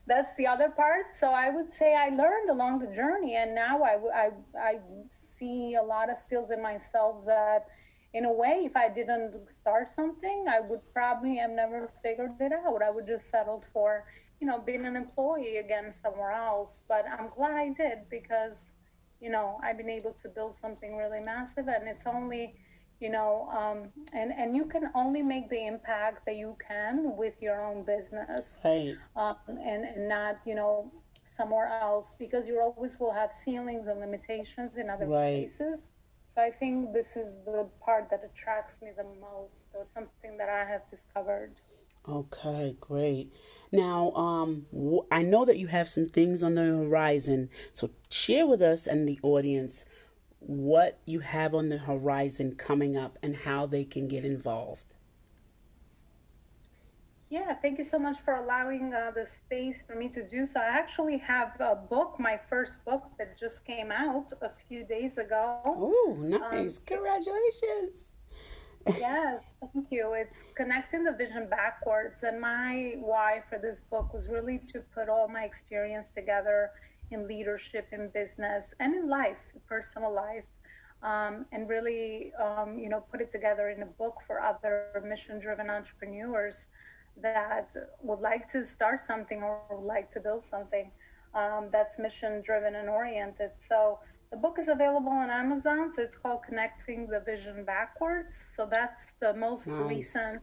that's 0.08 0.30
the 0.36 0.46
other 0.48 0.70
part. 0.70 1.06
So 1.20 1.28
I 1.28 1.50
would 1.50 1.72
say 1.72 1.94
I 1.94 2.08
learned 2.08 2.50
along 2.50 2.80
the 2.80 2.92
journey, 2.92 3.36
and 3.36 3.54
now 3.54 3.84
I, 3.84 3.98
I, 4.12 4.30
I 4.58 4.78
see 5.08 5.76
a 5.76 5.82
lot 5.84 6.10
of 6.10 6.18
skills 6.18 6.50
in 6.50 6.60
myself 6.60 7.24
that, 7.26 7.66
in 8.12 8.24
a 8.24 8.32
way, 8.32 8.62
if 8.64 8.76
I 8.76 8.88
didn't 8.88 9.52
start 9.52 9.88
something, 9.94 10.46
I 10.48 10.58
would 10.60 10.80
probably 10.92 11.36
have 11.36 11.50
never 11.50 11.92
figured 12.02 12.32
it 12.40 12.52
out. 12.52 12.82
I 12.82 12.90
would 12.90 13.06
just 13.06 13.30
settled 13.30 13.66
for, 13.72 14.04
you 14.40 14.46
know, 14.46 14.58
being 14.58 14.84
an 14.84 14.96
employee 14.96 15.58
again 15.58 15.92
somewhere 15.92 16.32
else. 16.32 16.84
But 16.88 17.04
I'm 17.06 17.28
glad 17.34 17.52
I 17.52 17.68
did 17.70 18.08
because, 18.10 18.72
you 19.20 19.30
know, 19.30 19.58
I've 19.62 19.76
been 19.76 19.90
able 19.90 20.12
to 20.22 20.28
build 20.28 20.54
something 20.54 20.96
really 20.96 21.20
massive, 21.20 21.68
and 21.68 21.88
it's 21.88 22.06
only 22.06 22.54
you 23.00 23.10
know 23.10 23.48
um, 23.50 23.90
and 24.12 24.32
and 24.32 24.54
you 24.54 24.64
can 24.64 24.84
only 24.94 25.22
make 25.22 25.50
the 25.50 25.66
impact 25.66 26.24
that 26.26 26.36
you 26.36 26.56
can 26.66 27.16
with 27.16 27.34
your 27.40 27.64
own 27.64 27.84
business. 27.84 28.56
Right. 28.64 28.96
Um, 29.16 29.36
and 29.48 29.84
and 29.84 30.08
not 30.08 30.40
you 30.46 30.54
know 30.54 30.92
somewhere 31.36 31.68
else 31.82 32.16
because 32.18 32.46
you 32.46 32.60
always 32.60 32.98
will 32.98 33.12
have 33.12 33.32
ceilings 33.32 33.88
and 33.88 34.00
limitations 34.00 34.76
in 34.76 34.88
other 34.88 35.06
right. 35.06 35.48
places. 35.48 35.80
So 36.34 36.42
i 36.42 36.50
think 36.50 36.92
this 36.92 37.10
is 37.16 37.28
the 37.44 37.68
part 37.84 38.10
that 38.10 38.22
attracts 38.24 38.82
me 38.82 38.90
the 38.96 39.04
most 39.04 39.68
or 39.72 39.84
something 39.84 40.36
that 40.38 40.48
i 40.48 40.64
have 40.64 40.88
discovered. 40.90 41.54
Okay 42.08 42.76
great 42.80 43.32
now 43.74 44.10
um 44.12 44.66
i 45.10 45.22
know 45.22 45.44
that 45.44 45.58
you 45.58 45.66
have 45.66 45.88
some 45.88 46.08
things 46.08 46.42
on 46.42 46.54
the 46.54 46.62
horizon 46.62 47.50
so 47.72 47.90
share 48.10 48.46
with 48.46 48.62
us 48.62 48.86
and 48.86 49.08
the 49.08 49.18
audience 49.22 49.84
what 50.46 50.98
you 51.06 51.20
have 51.20 51.54
on 51.54 51.68
the 51.68 51.78
horizon 51.78 52.54
coming 52.54 52.96
up 52.96 53.18
and 53.22 53.34
how 53.34 53.66
they 53.66 53.84
can 53.84 54.08
get 54.08 54.24
involved. 54.24 54.94
Yeah, 57.30 57.54
thank 57.54 57.78
you 57.78 57.84
so 57.84 57.98
much 57.98 58.18
for 58.20 58.34
allowing 58.34 58.92
uh, 58.94 59.10
the 59.12 59.26
space 59.26 59.82
for 59.86 59.96
me 59.96 60.08
to 60.10 60.26
do 60.26 60.46
so. 60.46 60.60
I 60.60 60.66
actually 60.66 61.16
have 61.18 61.56
a 61.58 61.74
book, 61.74 62.16
my 62.18 62.38
first 62.48 62.84
book 62.84 63.04
that 63.18 63.38
just 63.38 63.64
came 63.64 63.90
out 63.90 64.32
a 64.40 64.50
few 64.68 64.84
days 64.84 65.18
ago. 65.18 65.60
Oh, 65.64 66.16
nice. 66.20 66.78
Um, 66.78 66.84
Congratulations. 66.86 68.16
Yes, 68.86 69.42
thank 69.60 69.86
you. 69.90 70.12
It's 70.14 70.44
connecting 70.54 71.04
the 71.04 71.12
vision 71.12 71.48
backwards. 71.48 72.22
And 72.22 72.40
my 72.40 72.96
why 73.00 73.42
for 73.48 73.58
this 73.58 73.82
book 73.90 74.12
was 74.12 74.28
really 74.28 74.58
to 74.72 74.80
put 74.94 75.08
all 75.08 75.28
my 75.28 75.44
experience 75.44 76.08
together 76.14 76.70
in 77.10 77.28
leadership, 77.28 77.88
in 77.92 78.08
business, 78.08 78.70
and 78.80 78.94
in 78.94 79.08
life, 79.08 79.40
personal 79.68 80.12
life, 80.12 80.44
um, 81.02 81.44
and 81.52 81.68
really, 81.68 82.32
um, 82.42 82.78
you 82.78 82.88
know, 82.88 83.00
put 83.00 83.20
it 83.20 83.30
together 83.30 83.68
in 83.70 83.82
a 83.82 83.86
book 83.86 84.16
for 84.26 84.40
other 84.40 85.02
mission-driven 85.06 85.68
entrepreneurs 85.68 86.66
that 87.20 87.74
would 88.02 88.20
like 88.20 88.48
to 88.48 88.66
start 88.66 89.00
something 89.04 89.42
or 89.42 89.60
would 89.70 89.86
like 89.86 90.10
to 90.10 90.20
build 90.20 90.44
something 90.44 90.90
um, 91.34 91.68
that's 91.70 91.98
mission-driven 91.98 92.74
and 92.74 92.88
oriented. 92.88 93.50
So 93.68 93.98
the 94.34 94.40
book 94.40 94.58
is 94.58 94.66
available 94.66 95.12
on 95.12 95.30
Amazon. 95.30 95.92
So 95.94 96.02
it's 96.02 96.16
called 96.16 96.42
Connecting 96.42 97.06
the 97.06 97.20
Vision 97.20 97.64
Backwards. 97.64 98.36
So 98.56 98.66
that's 98.68 99.06
the 99.20 99.32
most 99.32 99.68
nice. 99.68 99.78
recent, 99.78 100.42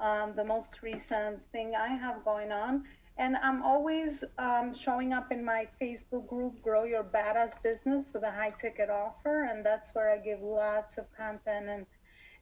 um, 0.00 0.32
the 0.34 0.42
most 0.42 0.82
recent 0.82 1.38
thing 1.52 1.74
I 1.76 1.88
have 1.88 2.24
going 2.24 2.50
on. 2.50 2.82
And 3.18 3.36
I'm 3.36 3.62
always 3.62 4.24
um, 4.38 4.74
showing 4.74 5.12
up 5.12 5.30
in 5.30 5.44
my 5.44 5.68
Facebook 5.80 6.26
group, 6.26 6.60
Grow 6.60 6.82
Your 6.82 7.04
Badass 7.04 7.62
Business, 7.62 8.12
with 8.12 8.24
a 8.24 8.32
high 8.32 8.52
ticket 8.60 8.90
offer. 8.90 9.44
And 9.44 9.64
that's 9.64 9.94
where 9.94 10.10
I 10.10 10.18
give 10.18 10.40
lots 10.42 10.98
of 10.98 11.04
content 11.16 11.68
and, 11.68 11.86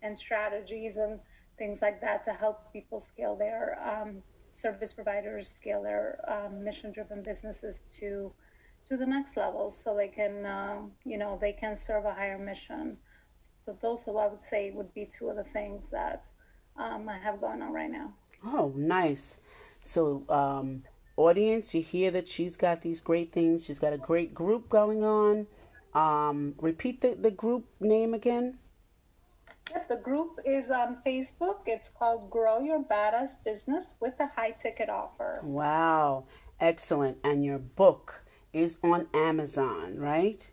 and 0.00 0.16
strategies 0.16 0.96
and 0.96 1.20
things 1.58 1.82
like 1.82 2.00
that 2.00 2.24
to 2.24 2.32
help 2.32 2.72
people 2.72 2.98
scale 2.98 3.36
their 3.36 3.78
um, 3.86 4.22
service 4.52 4.94
providers, 4.94 5.52
scale 5.54 5.82
their 5.82 6.18
um, 6.26 6.64
mission 6.64 6.92
driven 6.92 7.22
businesses 7.22 7.80
to 7.98 8.32
to 8.88 8.96
the 8.96 9.06
next 9.06 9.36
level 9.36 9.70
so 9.70 9.94
they 9.94 10.08
can, 10.08 10.46
uh, 10.46 10.78
you 11.04 11.18
know, 11.18 11.38
they 11.40 11.52
can 11.52 11.76
serve 11.76 12.04
a 12.06 12.12
higher 12.12 12.38
mission. 12.38 12.96
So 13.64 13.76
those, 13.82 14.08
are, 14.08 14.18
I 14.18 14.26
would 14.28 14.42
say, 14.42 14.70
would 14.70 14.92
be 14.94 15.04
two 15.04 15.28
of 15.28 15.36
the 15.36 15.44
things 15.44 15.84
that 15.92 16.28
um, 16.76 17.08
I 17.08 17.18
have 17.18 17.40
going 17.40 17.60
on 17.60 17.72
right 17.72 17.90
now. 17.90 18.12
Oh, 18.44 18.72
nice. 18.76 19.38
So, 19.82 20.24
um, 20.30 20.84
audience, 21.16 21.74
you 21.74 21.82
hear 21.82 22.10
that 22.12 22.28
she's 22.28 22.56
got 22.56 22.80
these 22.80 23.02
great 23.02 23.32
things. 23.32 23.64
She's 23.64 23.78
got 23.78 23.92
a 23.92 23.98
great 23.98 24.32
group 24.32 24.70
going 24.70 25.04
on. 25.04 25.46
Um, 25.92 26.54
repeat 26.58 27.02
the, 27.02 27.14
the 27.14 27.30
group 27.30 27.66
name 27.80 28.14
again. 28.14 28.58
Yep, 29.70 29.88
the 29.88 29.96
group 29.96 30.38
is 30.46 30.70
on 30.70 30.98
Facebook. 31.06 31.58
It's 31.66 31.90
called 31.90 32.30
Grow 32.30 32.60
Your 32.60 32.82
Badass 32.82 33.32
Business 33.44 33.96
with 34.00 34.14
a 34.18 34.28
High 34.34 34.52
Ticket 34.52 34.88
Offer. 34.88 35.40
Wow, 35.42 36.24
excellent. 36.58 37.18
And 37.22 37.44
your 37.44 37.58
book 37.58 38.22
is 38.52 38.78
on 38.82 39.06
Amazon, 39.14 39.98
right? 39.98 40.48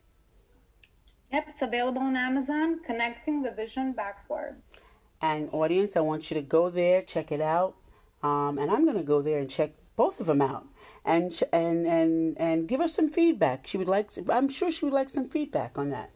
Yep, 1.32 1.46
it's 1.50 1.62
available 1.62 2.02
on 2.02 2.16
Amazon, 2.16 2.80
Connecting 2.86 3.42
the 3.44 3.52
Vision 3.52 3.94
Backwards. 3.94 4.80
And 5.22 5.50
audience, 5.52 5.96
I 5.96 6.02
want 6.02 6.30
you 6.30 6.36
to 6.36 6.42
go 6.42 6.70
there, 6.70 7.02
check 7.02 7.32
it 7.32 7.42
out. 7.42 7.76
Um, 8.22 8.58
and 8.58 8.72
I'm 8.72 8.86
going 8.86 8.98
to 8.98 9.04
go 9.04 9.22
there 9.22 9.40
and 9.40 9.50
check 9.50 9.72
both 9.96 10.20
of 10.20 10.28
them 10.28 10.42
out 10.42 10.68
and 11.06 11.32
and 11.54 11.86
and 11.86 12.38
and 12.38 12.68
give 12.68 12.82
her 12.82 12.88
some 12.88 13.10
feedback. 13.10 13.68
She 13.68 13.78
would 13.78 13.88
like. 13.88 14.10
I'm 14.30 14.50
sure 14.50 14.72
she 14.72 14.86
would 14.86 14.94
like 14.94 15.10
some 15.10 15.30
feedback 15.30 15.78
on 15.78 15.90
that. 15.92 16.12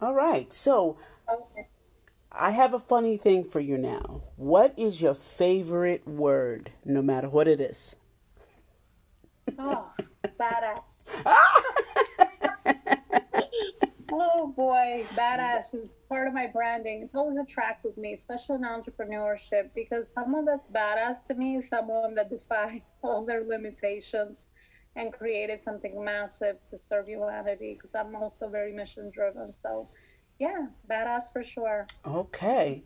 All 0.00 0.14
right. 0.14 0.52
So 0.52 0.96
okay. 1.28 1.68
I 2.32 2.52
have 2.52 2.72
a 2.72 2.78
funny 2.78 3.16
thing 3.16 3.44
for 3.44 3.60
you 3.60 3.76
now. 3.76 4.22
What 4.36 4.72
is 4.76 5.02
your 5.02 5.14
favorite 5.14 6.06
word, 6.06 6.72
no 6.84 7.02
matter 7.02 7.28
what 7.28 7.48
it 7.48 7.60
is? 7.60 7.96
Oh, 9.58 9.90
badass. 10.38 11.22
Ah! 11.26 11.62
Oh 14.12 14.48
boy, 14.48 15.04
badass 15.14 15.72
is 15.74 15.88
part 16.08 16.26
of 16.26 16.34
my 16.34 16.48
branding. 16.48 17.02
It's 17.02 17.14
always 17.14 17.36
attracted 17.36 17.96
me, 17.96 18.14
especially 18.14 18.56
in 18.56 18.62
entrepreneurship, 18.62 19.70
because 19.74 20.12
someone 20.12 20.44
that's 20.44 20.66
badass 20.66 21.22
to 21.26 21.34
me 21.34 21.56
is 21.56 21.68
someone 21.68 22.14
that 22.16 22.28
defies 22.28 22.80
all 23.02 23.24
their 23.24 23.44
limitations 23.44 24.38
and 24.96 25.12
created 25.12 25.62
something 25.62 26.04
massive 26.04 26.56
to 26.70 26.76
serve 26.76 27.06
humanity. 27.06 27.74
Because 27.74 27.94
I'm 27.94 28.16
also 28.16 28.48
very 28.48 28.72
mission 28.72 29.10
driven. 29.14 29.54
So, 29.62 29.88
yeah, 30.40 30.66
badass 30.90 31.32
for 31.32 31.44
sure. 31.44 31.86
Okay, 32.04 32.82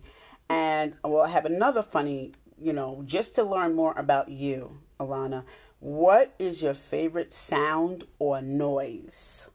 and 0.51 0.95
well, 1.03 1.27
have 1.27 1.47
another 1.47 1.83
funny, 1.83 2.33
you 2.61 2.75
know, 2.75 3.03
just 3.07 3.35
to 3.37 3.45
learn 3.45 3.75
more 3.75 3.95
about 3.97 4.29
you, 4.29 4.79
Alana. 5.01 5.45
What 5.81 6.35
is 6.39 6.63
your 6.63 6.75
favorite 6.75 7.33
sound 7.33 8.05
or 8.19 8.41
noise? 8.41 9.49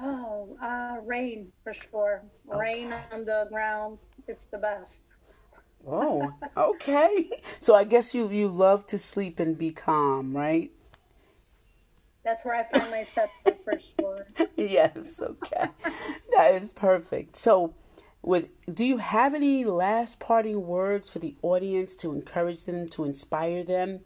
Oh, 0.00 0.56
uh, 0.62 0.98
rain 1.04 1.52
for 1.64 1.74
sure. 1.74 2.22
Okay. 2.48 2.58
Rain 2.58 2.94
on 3.12 3.24
the 3.24 3.46
ground. 3.50 3.98
It's 4.28 4.44
the 4.46 4.58
best. 4.58 5.00
Oh, 5.86 6.32
okay. 6.56 7.30
so 7.60 7.74
I 7.74 7.84
guess 7.84 8.14
you 8.14 8.28
you 8.30 8.48
love 8.48 8.86
to 8.86 8.98
sleep 8.98 9.40
and 9.40 9.58
be 9.58 9.70
calm, 9.70 10.36
right? 10.36 10.70
That's 12.24 12.44
where 12.44 12.54
I 12.54 12.64
find 12.64 12.90
myself 12.90 13.30
for 13.64 13.80
sure. 13.98 14.26
yes. 14.56 15.20
Okay. 15.20 15.68
that 16.36 16.54
is 16.54 16.72
perfect. 16.72 17.36
So, 17.36 17.74
with 18.22 18.48
do 18.72 18.84
you 18.84 18.98
have 18.98 19.34
any 19.34 19.64
last 19.64 20.18
parting 20.18 20.66
words 20.66 21.08
for 21.08 21.18
the 21.18 21.36
audience 21.42 21.94
to 21.96 22.12
encourage 22.12 22.64
them 22.64 22.88
to 22.88 23.04
inspire 23.04 23.62
them 23.62 24.00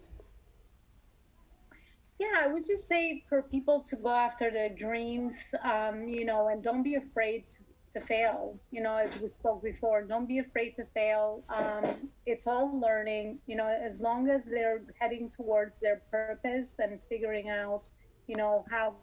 yeah, 2.22 2.38
I 2.44 2.46
would 2.46 2.64
just 2.64 2.86
say 2.86 3.24
for 3.28 3.42
people 3.42 3.80
to 3.80 3.96
go 3.96 4.10
after 4.10 4.48
their 4.48 4.68
dreams, 4.68 5.34
um, 5.64 6.06
you 6.06 6.24
know, 6.24 6.48
and 6.48 6.62
don't 6.62 6.84
be 6.84 6.94
afraid 6.94 7.48
to, 7.48 7.56
to, 7.94 8.06
fail. 8.06 8.56
You 8.70 8.80
know, 8.84 8.94
as 8.94 9.18
we 9.20 9.26
spoke 9.26 9.60
before, 9.64 10.02
don't 10.02 10.28
be 10.28 10.38
afraid 10.38 10.76
to 10.76 10.84
fail. 10.94 11.42
Um, 11.48 12.10
it's 12.24 12.46
all 12.46 12.78
learning. 12.78 13.40
You 13.46 13.56
know, 13.56 13.66
as 13.66 13.98
long 13.98 14.28
as 14.28 14.42
they're 14.44 14.82
heading 15.00 15.30
towards 15.30 15.80
their 15.80 16.02
purpose 16.12 16.68
and 16.78 17.00
figuring 17.08 17.48
out, 17.48 17.82
you 18.28 18.36
know, 18.36 18.64
how 18.70 18.94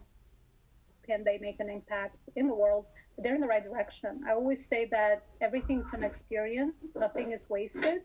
can 1.10 1.24
they 1.24 1.38
make 1.38 1.58
an 1.60 1.68
impact 1.68 2.16
in 2.36 2.46
the 2.46 2.54
world, 2.54 2.86
they're 3.18 3.34
in 3.34 3.40
the 3.40 3.52
right 3.54 3.64
direction. 3.70 4.12
I 4.28 4.32
always 4.32 4.60
say 4.72 4.82
that 4.92 5.24
everything's 5.40 5.92
an 5.92 6.04
experience, 6.04 6.76
nothing 6.94 7.32
is 7.32 7.50
wasted. 7.50 8.02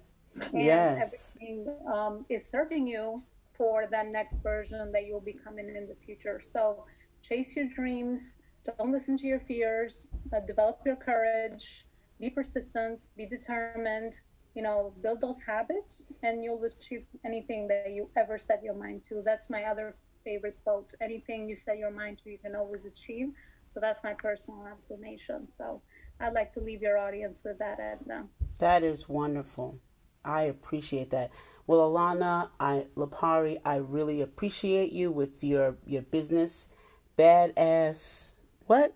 And 0.53 0.63
yes. 0.71 1.37
everything 1.37 1.59
um, 1.93 2.25
is 2.29 2.41
serving 2.55 2.87
you 2.87 3.21
for 3.57 3.87
that 3.91 4.07
next 4.07 4.37
version 4.41 4.91
that 4.91 5.05
you'll 5.07 5.27
be 5.33 5.37
coming 5.45 5.67
in 5.79 5.87
the 5.87 5.97
future. 6.05 6.41
So 6.41 6.85
chase 7.21 7.55
your 7.55 7.67
dreams, 7.67 8.35
don't 8.65 8.91
listen 8.91 9.15
to 9.17 9.27
your 9.27 9.39
fears, 9.39 10.09
uh, 10.33 10.39
develop 10.41 10.79
your 10.85 10.97
courage, 10.97 11.85
be 12.19 12.29
persistent, 12.29 12.99
be 13.15 13.25
determined, 13.27 14.19
you 14.55 14.63
know, 14.63 14.93
build 15.03 15.21
those 15.21 15.39
habits 15.41 16.03
and 16.23 16.43
you'll 16.43 16.63
achieve 16.63 17.05
anything 17.23 17.67
that 17.67 17.91
you 17.91 18.09
ever 18.17 18.37
set 18.37 18.63
your 18.63 18.73
mind 18.73 19.03
to. 19.09 19.21
That's 19.23 19.49
my 19.49 19.63
other 19.63 19.95
favorite 20.25 20.57
quote. 20.63 20.93
Anything 20.99 21.47
you 21.47 21.55
set 21.55 21.77
your 21.77 21.91
mind 21.91 22.17
to, 22.23 22.29
you 22.29 22.37
can 22.37 22.55
always 22.55 22.83
achieve. 22.83 23.29
So 23.73 23.79
that's 23.79 24.03
my 24.03 24.13
personal 24.13 24.67
affirmation. 24.67 25.47
So 25.57 25.81
I'd 26.19 26.33
like 26.33 26.53
to 26.55 26.59
leave 26.59 26.81
your 26.81 26.97
audience 26.97 27.41
with 27.45 27.59
that, 27.59 27.79
Edna. 27.79 28.25
That 28.59 28.83
is 28.83 29.07
wonderful. 29.07 29.79
I 30.23 30.43
appreciate 30.43 31.11
that. 31.11 31.31
Well, 31.67 31.91
Alana, 31.91 32.49
I 32.59 32.87
Lapari, 32.95 33.59
I 33.63 33.75
really 33.77 34.21
appreciate 34.21 34.91
you 34.91 35.11
with 35.11 35.43
your 35.43 35.77
your 35.85 36.01
business. 36.01 36.69
Badass. 37.17 38.33
What? 38.65 38.93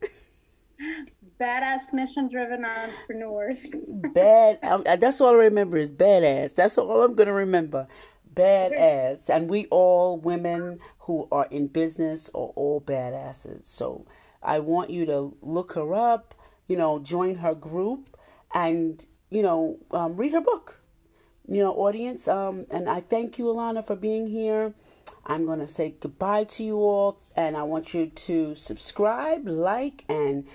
badass 1.40 1.92
mission 1.92 2.28
driven 2.28 2.64
entrepreneurs. 2.64 3.68
Bad. 4.14 4.58
Um, 4.62 4.82
that's 4.84 5.20
all 5.20 5.34
I 5.34 5.44
remember 5.44 5.76
is 5.76 5.90
badass. 5.92 6.54
That's 6.54 6.78
all 6.78 7.02
I'm 7.02 7.14
going 7.14 7.28
to 7.28 7.32
remember. 7.32 7.86
Badass. 8.34 9.28
And 9.28 9.48
we 9.48 9.66
all 9.66 10.18
women 10.18 10.80
who 11.00 11.28
are 11.30 11.46
in 11.50 11.66
business 11.68 12.28
are 12.28 12.52
all 12.54 12.80
badasses. 12.80 13.64
So 13.64 14.06
I 14.42 14.58
want 14.58 14.90
you 14.90 15.06
to 15.06 15.36
look 15.42 15.72
her 15.72 15.94
up, 15.94 16.34
you 16.66 16.76
know, 16.76 16.98
join 16.98 17.36
her 17.36 17.54
group 17.54 18.08
and, 18.54 19.04
you 19.30 19.42
know, 19.42 19.78
um, 19.90 20.16
read 20.16 20.32
her 20.32 20.40
book. 20.40 20.80
You 21.48 21.58
know, 21.58 21.72
audience. 21.72 22.28
Um, 22.28 22.66
and 22.70 22.88
I 22.88 23.00
thank 23.00 23.36
you, 23.36 23.46
Alana, 23.46 23.84
for 23.84 23.96
being 23.96 24.28
here. 24.28 24.74
I'm 25.26 25.44
going 25.44 25.58
to 25.58 25.68
say 25.68 25.94
goodbye 26.00 26.44
to 26.44 26.64
you 26.64 26.76
all, 26.78 27.18
and 27.36 27.56
I 27.56 27.62
want 27.62 27.94
you 27.94 28.06
to 28.06 28.54
subscribe, 28.54 29.46
like, 29.46 30.04
and 30.08 30.46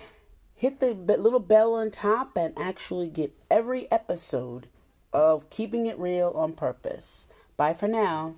hit 0.56 0.80
the 0.80 0.94
little 0.94 1.40
bell 1.40 1.74
on 1.74 1.92
top 1.92 2.38
and 2.38 2.58
actually 2.58 3.10
get 3.10 3.34
every 3.52 3.90
episode 3.92 4.68
of 5.14 5.50
Keeping 5.50 5.86
It 5.86 6.00
Real 6.00 6.32
on 6.36 6.54
Purpose. 6.54 7.28
Bye 7.58 7.74
for 7.74 7.88
now. 7.88 8.36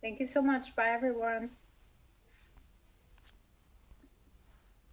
Thank 0.00 0.20
you 0.20 0.26
so 0.26 0.40
much. 0.40 0.74
Bye, 0.76 0.90
everyone. 0.90 1.50